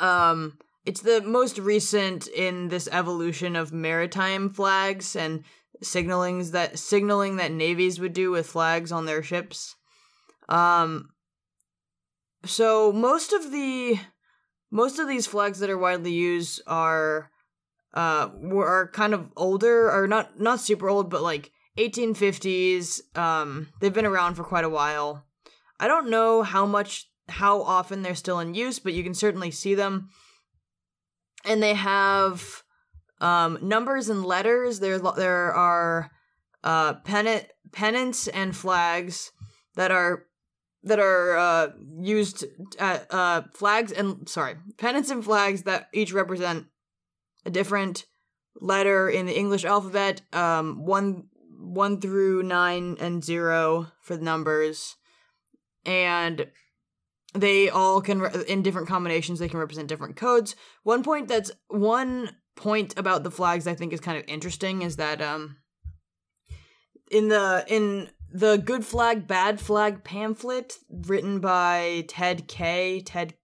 [0.00, 5.44] Um, it's the most recent in this evolution of maritime flags and
[5.82, 9.76] signalings that signaling that navies would do with flags on their ships.
[10.48, 11.10] Um
[12.44, 13.98] so most of the
[14.70, 17.30] most of these flags that are widely used are
[17.94, 23.94] uh are kind of older or not not super old but like 1850s um they've
[23.94, 25.24] been around for quite a while.
[25.80, 29.50] I don't know how much how often they're still in use but you can certainly
[29.50, 30.10] see them
[31.44, 32.62] and they have
[33.20, 34.80] um, numbers and letters.
[34.80, 36.10] There, there are
[36.64, 39.30] uh pennant pennants and flags
[39.76, 40.27] that are
[40.82, 41.68] that are uh
[42.00, 42.44] used
[42.78, 46.66] uh, uh flags and sorry pennants and flags that each represent
[47.44, 48.06] a different
[48.60, 51.24] letter in the english alphabet um one
[51.58, 54.96] one through nine and zero for the numbers.
[55.84, 56.46] And
[57.34, 60.56] they all can re- in different combinations they can represent different codes.
[60.82, 64.96] One point that's one point about the flags i think is kind of interesting is
[64.96, 65.58] that um
[67.08, 73.34] in the in the good flag bad flag pamphlet written by ted k ted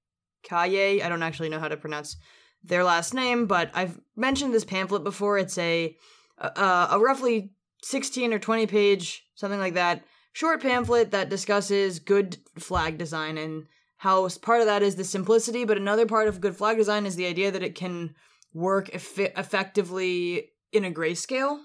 [0.42, 2.16] kaye i don't actually know how to pronounce
[2.62, 5.96] their last name but i've mentioned this pamphlet before it's a
[6.38, 12.36] a, a roughly 16 or 20 page something like that short pamphlet that discusses good
[12.58, 13.66] flag design and
[14.04, 17.16] how part of that is the simplicity, but another part of good flag design is
[17.16, 18.14] the idea that it can
[18.52, 21.58] work effectively in a grayscale.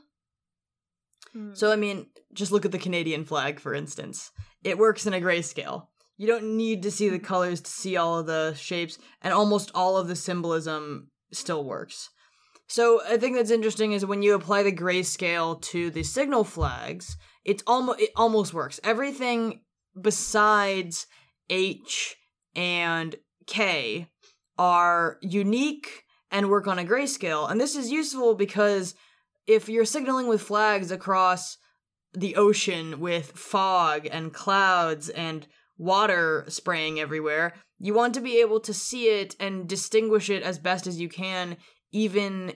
[1.33, 1.53] Hmm.
[1.53, 4.31] So, I mean, just look at the Canadian flag, for instance.
[4.63, 5.87] It works in a grayscale.
[6.17, 7.23] You don't need to see the hmm.
[7.23, 12.09] colors to see all of the shapes, and almost all of the symbolism still works.
[12.67, 17.17] So I think that's interesting is when you apply the grayscale to the signal flags,
[17.43, 18.79] it's almost it almost works.
[18.83, 19.61] Everything
[19.99, 21.07] besides
[21.49, 22.15] H
[22.55, 23.15] and
[23.47, 24.07] K
[24.59, 27.49] are unique and work on a grayscale.
[27.49, 28.93] And this is useful because
[29.49, 31.57] if you're signaling with flags across
[32.13, 35.47] the ocean with fog and clouds and
[35.77, 40.59] water spraying everywhere, you want to be able to see it and distinguish it as
[40.59, 41.57] best as you can,
[41.91, 42.53] even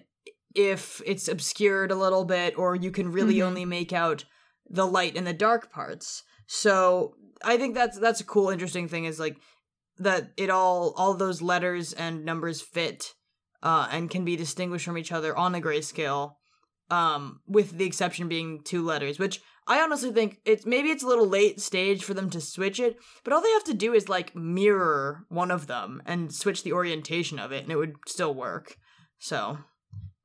[0.54, 3.46] if it's obscured a little bit or you can really Mhm.
[3.48, 4.26] only make out
[4.70, 6.24] the light and the dark parts.
[6.46, 9.38] So I think that's that's a cool, interesting thing is like
[9.98, 13.14] that it all all those letters and numbers fit
[13.64, 16.36] uh, and can be distinguished from each other on a grayscale,
[16.94, 21.08] um, with the exception being two letters, which I honestly think it's maybe it's a
[21.08, 24.10] little late stage for them to switch it, but all they have to do is
[24.10, 28.36] like mirror one of them and switch the orientation of it, and it would still
[28.36, 28.78] work.
[29.18, 29.58] So,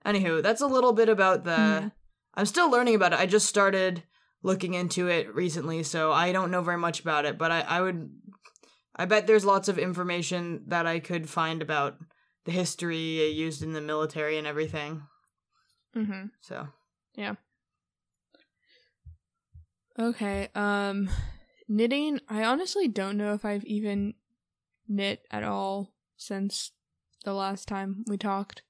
[0.05, 1.51] anywho, that's a little bit about the.
[1.51, 1.89] Yeah.
[2.35, 3.19] I'm still learning about it.
[3.19, 4.03] I just started
[4.43, 7.81] looking into it recently, so I don't know very much about it, but I, I
[7.81, 8.11] would.
[8.95, 11.97] I bet there's lots of information that I could find about
[12.45, 15.05] the history used in the military and everything.
[15.97, 16.27] Mm-hmm.
[16.41, 16.69] So,
[17.15, 17.35] Yeah.
[19.99, 20.49] Okay.
[20.55, 21.11] Um,
[21.69, 22.21] knitting.
[22.29, 24.15] I honestly don't know if I've even
[24.87, 26.73] knit at all since
[27.25, 28.63] the last time we talked.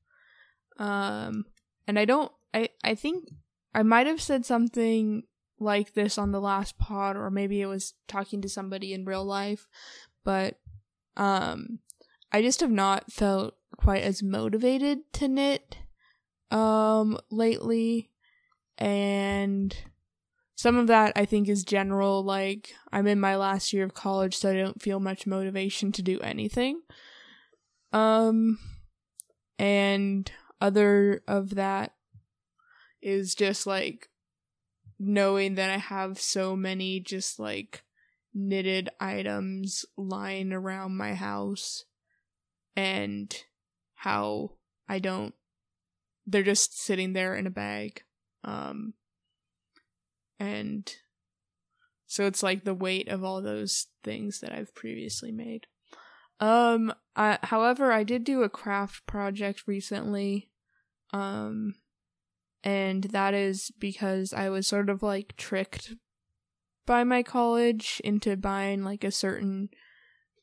[0.79, 1.45] Um,
[1.87, 2.33] and I don't.
[2.55, 3.29] I I think
[3.75, 5.25] I might have said something
[5.61, 9.25] like this on the last pod, or maybe it was talking to somebody in real
[9.25, 9.67] life,
[10.25, 10.59] but
[11.17, 11.81] um,
[12.33, 15.79] I just have not felt quite as motivated to knit
[16.51, 18.11] um lately
[18.79, 19.77] and
[20.55, 24.37] some of that I think is general like I'm in my last year of college
[24.37, 26.81] so I don't feel much motivation to do anything.
[27.93, 28.59] Um
[29.59, 30.31] and
[30.61, 31.93] other of that
[33.01, 34.09] is just like
[34.99, 37.85] knowing that I have so many just like
[38.35, 41.85] knitted items lying around my house
[42.77, 43.35] and
[43.95, 44.53] how
[44.89, 45.35] I don't
[46.29, 48.03] they're just sitting there in a bag
[48.45, 48.93] um
[50.39, 50.95] and
[52.07, 55.67] so it's like the weight of all those things that I've previously made.
[56.41, 60.51] Um I, however I did do a craft project recently
[61.13, 61.75] um
[62.65, 65.95] and that is because I was sort of like tricked
[66.87, 69.69] by my college into buying like a certain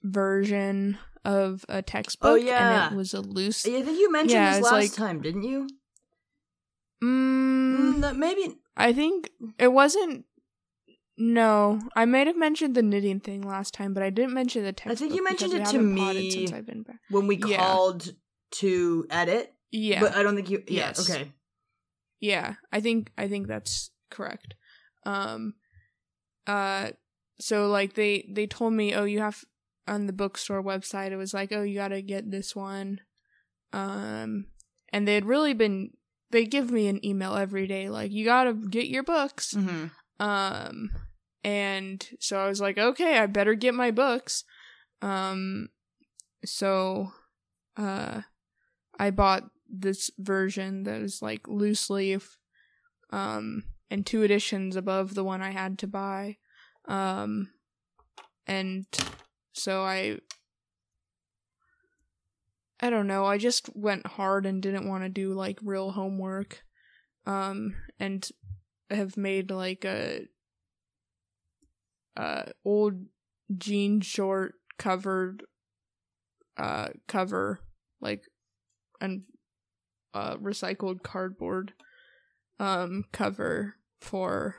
[0.04, 2.86] version of a textbook Oh, yeah.
[2.86, 5.43] and it was a loose I think you mentioned Yeah, this last like- time, didn't
[5.43, 5.67] you?
[7.03, 8.57] mm, Mm, maybe.
[8.78, 10.26] I think it wasn't.
[11.17, 14.73] No, I might have mentioned the knitting thing last time, but I didn't mention the
[14.73, 14.91] textbook.
[14.91, 16.30] I think you mentioned it to me.
[16.32, 16.99] since I've been back.
[17.09, 17.57] when we Yeah.
[17.57, 18.13] called
[18.59, 19.53] to edit.
[19.71, 20.59] Yeah, But I don't think you.
[20.67, 20.88] Yeah.
[20.88, 21.09] Yes.
[21.09, 21.32] Okay.
[22.19, 22.55] yeah.
[22.71, 24.55] I think I think that's correct.
[25.05, 25.55] Um,
[26.47, 26.91] uh,
[27.39, 29.43] so like they they told me, oh, you have
[29.88, 31.12] on the bookstore website.
[31.12, 33.02] It was like, oh, you got to get this one.
[33.74, 34.48] Um,
[34.92, 35.92] and they had really been.
[36.32, 39.54] They give me an email every day, like you got to get your books.
[39.54, 39.86] Mm-hmm.
[40.20, 40.92] Um
[41.44, 44.44] and so I was like, okay, I better get my books.
[45.02, 45.70] Um
[46.44, 47.12] so
[47.78, 48.22] uh
[48.98, 52.38] I bought this version that is like loose leaf
[53.12, 56.38] um and two editions above the one I had to buy.
[56.88, 57.50] Um
[58.48, 58.86] and
[59.56, 60.20] so I
[62.80, 66.62] I don't know, I just went hard and didn't want to do like real homework.
[67.26, 68.28] Um and
[68.89, 70.28] have made like a
[72.16, 73.06] uh old
[73.58, 75.43] jean short covered
[76.58, 77.60] uh cover
[77.99, 78.24] like
[79.01, 79.24] and
[80.14, 81.74] uh recycled cardboard
[82.60, 84.56] um cover for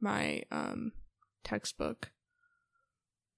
[0.00, 0.92] my um
[1.44, 2.10] textbook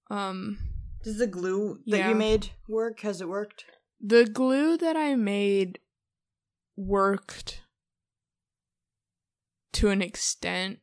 [0.09, 0.57] um
[1.03, 2.09] Does the glue that Yeah.
[2.09, 2.99] you made work?
[3.01, 3.65] Has it worked?
[4.03, 5.77] the glue that I made
[6.75, 7.61] worked
[9.73, 10.79] to an extent.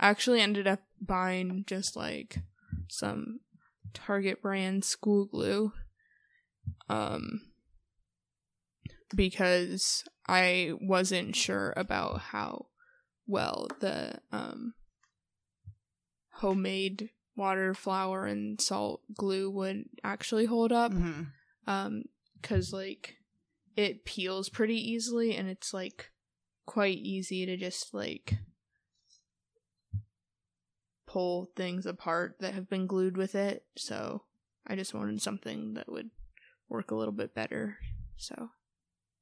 [0.00, 2.38] I actually ended up buying just like
[2.88, 3.40] some
[3.94, 5.72] Target brand school glue.
[6.88, 7.52] Um
[9.14, 12.66] because I wasn't sure about how
[13.28, 14.74] well the um
[16.32, 21.22] homemade water, flour and salt glue would actually hold up Mm-hmm.
[21.66, 22.02] um
[22.40, 23.16] because like
[23.76, 26.10] it peels pretty easily and it's like
[26.64, 28.34] quite easy to just like
[31.06, 34.22] pull things apart that have been glued with it so
[34.66, 36.10] i just wanted something that would
[36.68, 37.78] work a little bit better
[38.16, 38.50] so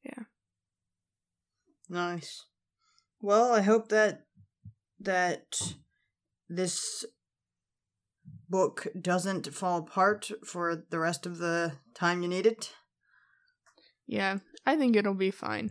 [0.05, 0.25] yeah.
[1.89, 2.45] Nice.
[3.21, 4.27] Well, I hope that
[5.01, 5.61] that
[6.49, 7.05] this
[8.57, 8.77] book
[9.11, 12.63] doesn't fall apart for the rest of the time you need it.
[14.19, 14.35] yeah
[14.71, 15.67] i think it'll be fine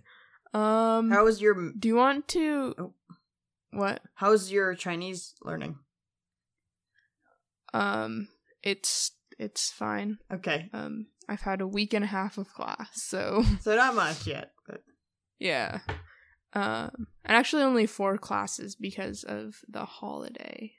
[0.53, 2.93] um How was your do you want to Oh.
[3.81, 5.73] what how's your Chinese learning?
[7.73, 8.27] um
[8.61, 10.69] it's it's fine Okay.
[10.73, 14.51] um i've had a week and a half of class so So not much yet,
[14.67, 14.81] but
[15.39, 15.79] Yeah.
[16.55, 20.73] Um, and actually only four classes because of the holiday.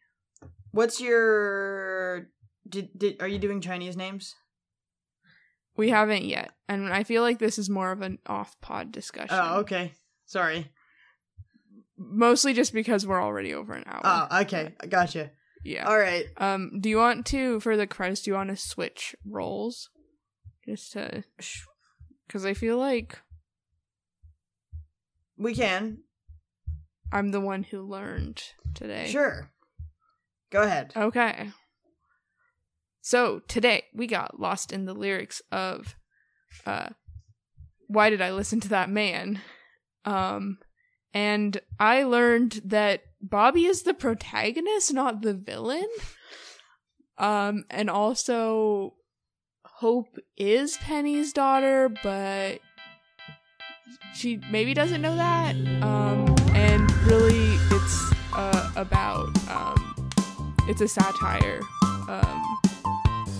[0.74, 2.28] What's your
[2.68, 4.34] did, did are you doing Chinese names?
[5.76, 9.36] We haven't yet, and I feel like this is more of an off-pod discussion.
[9.40, 9.92] Oh, okay.
[10.24, 10.70] Sorry.
[11.96, 14.00] Mostly just because we're already over an hour.
[14.04, 14.74] Oh, okay.
[14.80, 15.30] I gotcha.
[15.64, 15.88] Yeah.
[15.88, 16.26] All right.
[16.36, 19.90] Um, do you want to, for the credits, do you want to switch roles?
[20.64, 21.24] Just to,
[22.26, 23.18] because I feel like
[25.36, 25.98] We can.
[27.12, 28.42] I'm the one who learned
[28.74, 29.08] today.
[29.08, 29.50] Sure.
[30.54, 30.92] Go ahead.
[30.94, 31.50] Okay.
[33.00, 35.96] So today we got lost in the lyrics of
[36.64, 36.90] uh
[37.88, 39.40] Why did I listen to that man?
[40.04, 40.58] Um
[41.12, 45.88] and I learned that Bobby is the protagonist, not the villain.
[47.18, 48.94] Um and also
[49.64, 52.60] Hope is Penny's daughter, but
[54.14, 55.56] she maybe doesn't know that.
[55.82, 57.63] Um and really
[60.68, 61.60] it's a satire
[62.08, 62.60] um,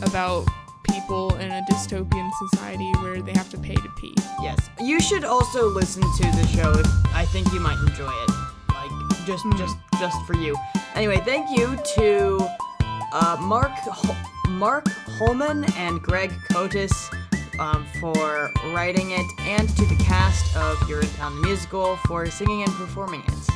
[0.03, 0.47] about
[0.91, 4.14] people in a dystopian society where they have to pay to pee.
[4.43, 4.68] Yes.
[4.81, 6.72] You should also listen to the show.
[6.72, 8.31] If, I think you might enjoy it.
[8.68, 9.57] Like just Hmm.
[9.57, 10.57] just just for you.
[10.95, 12.39] Anyway, thank you to
[13.12, 14.85] uh, Mark Hol- Mark
[15.18, 16.93] Hollmann and Greg Kotis
[17.59, 22.72] um, for writing it, and to the cast of Urinetown the Musical for singing and
[22.72, 23.54] performing it.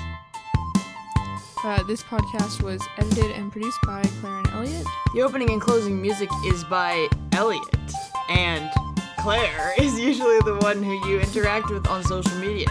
[1.64, 4.86] Uh, this podcast was edited and produced by Claire and Elliot.
[5.12, 7.92] The opening and closing music is by Elliot,
[8.28, 8.70] and
[9.18, 12.68] Claire is usually the one who you interact with on social media.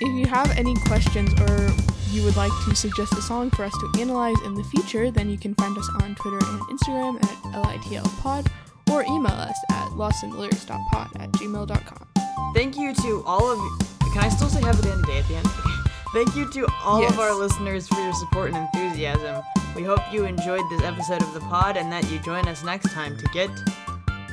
[0.00, 1.68] If you have any questions or
[2.10, 5.28] you would like to suggest a song for us to analyze in the future, then
[5.28, 8.46] you can find us on Twitter and Instagram at litlpod
[8.92, 12.54] or email us at lostinthelyrics.pod at gmail.com.
[12.54, 13.78] Thank you to all of you.
[14.12, 15.79] Can I still say have a day at the end?
[16.12, 17.12] Thank you to all Yes.
[17.12, 19.42] of our listeners for your support and enthusiasm.
[19.76, 22.90] We hope you enjoyed this episode of the pod and that you join us next
[22.92, 23.48] time to get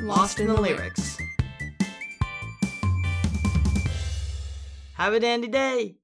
[0.01, 1.17] lost, in the lyrics.
[4.95, 5.95] Have a dandy day.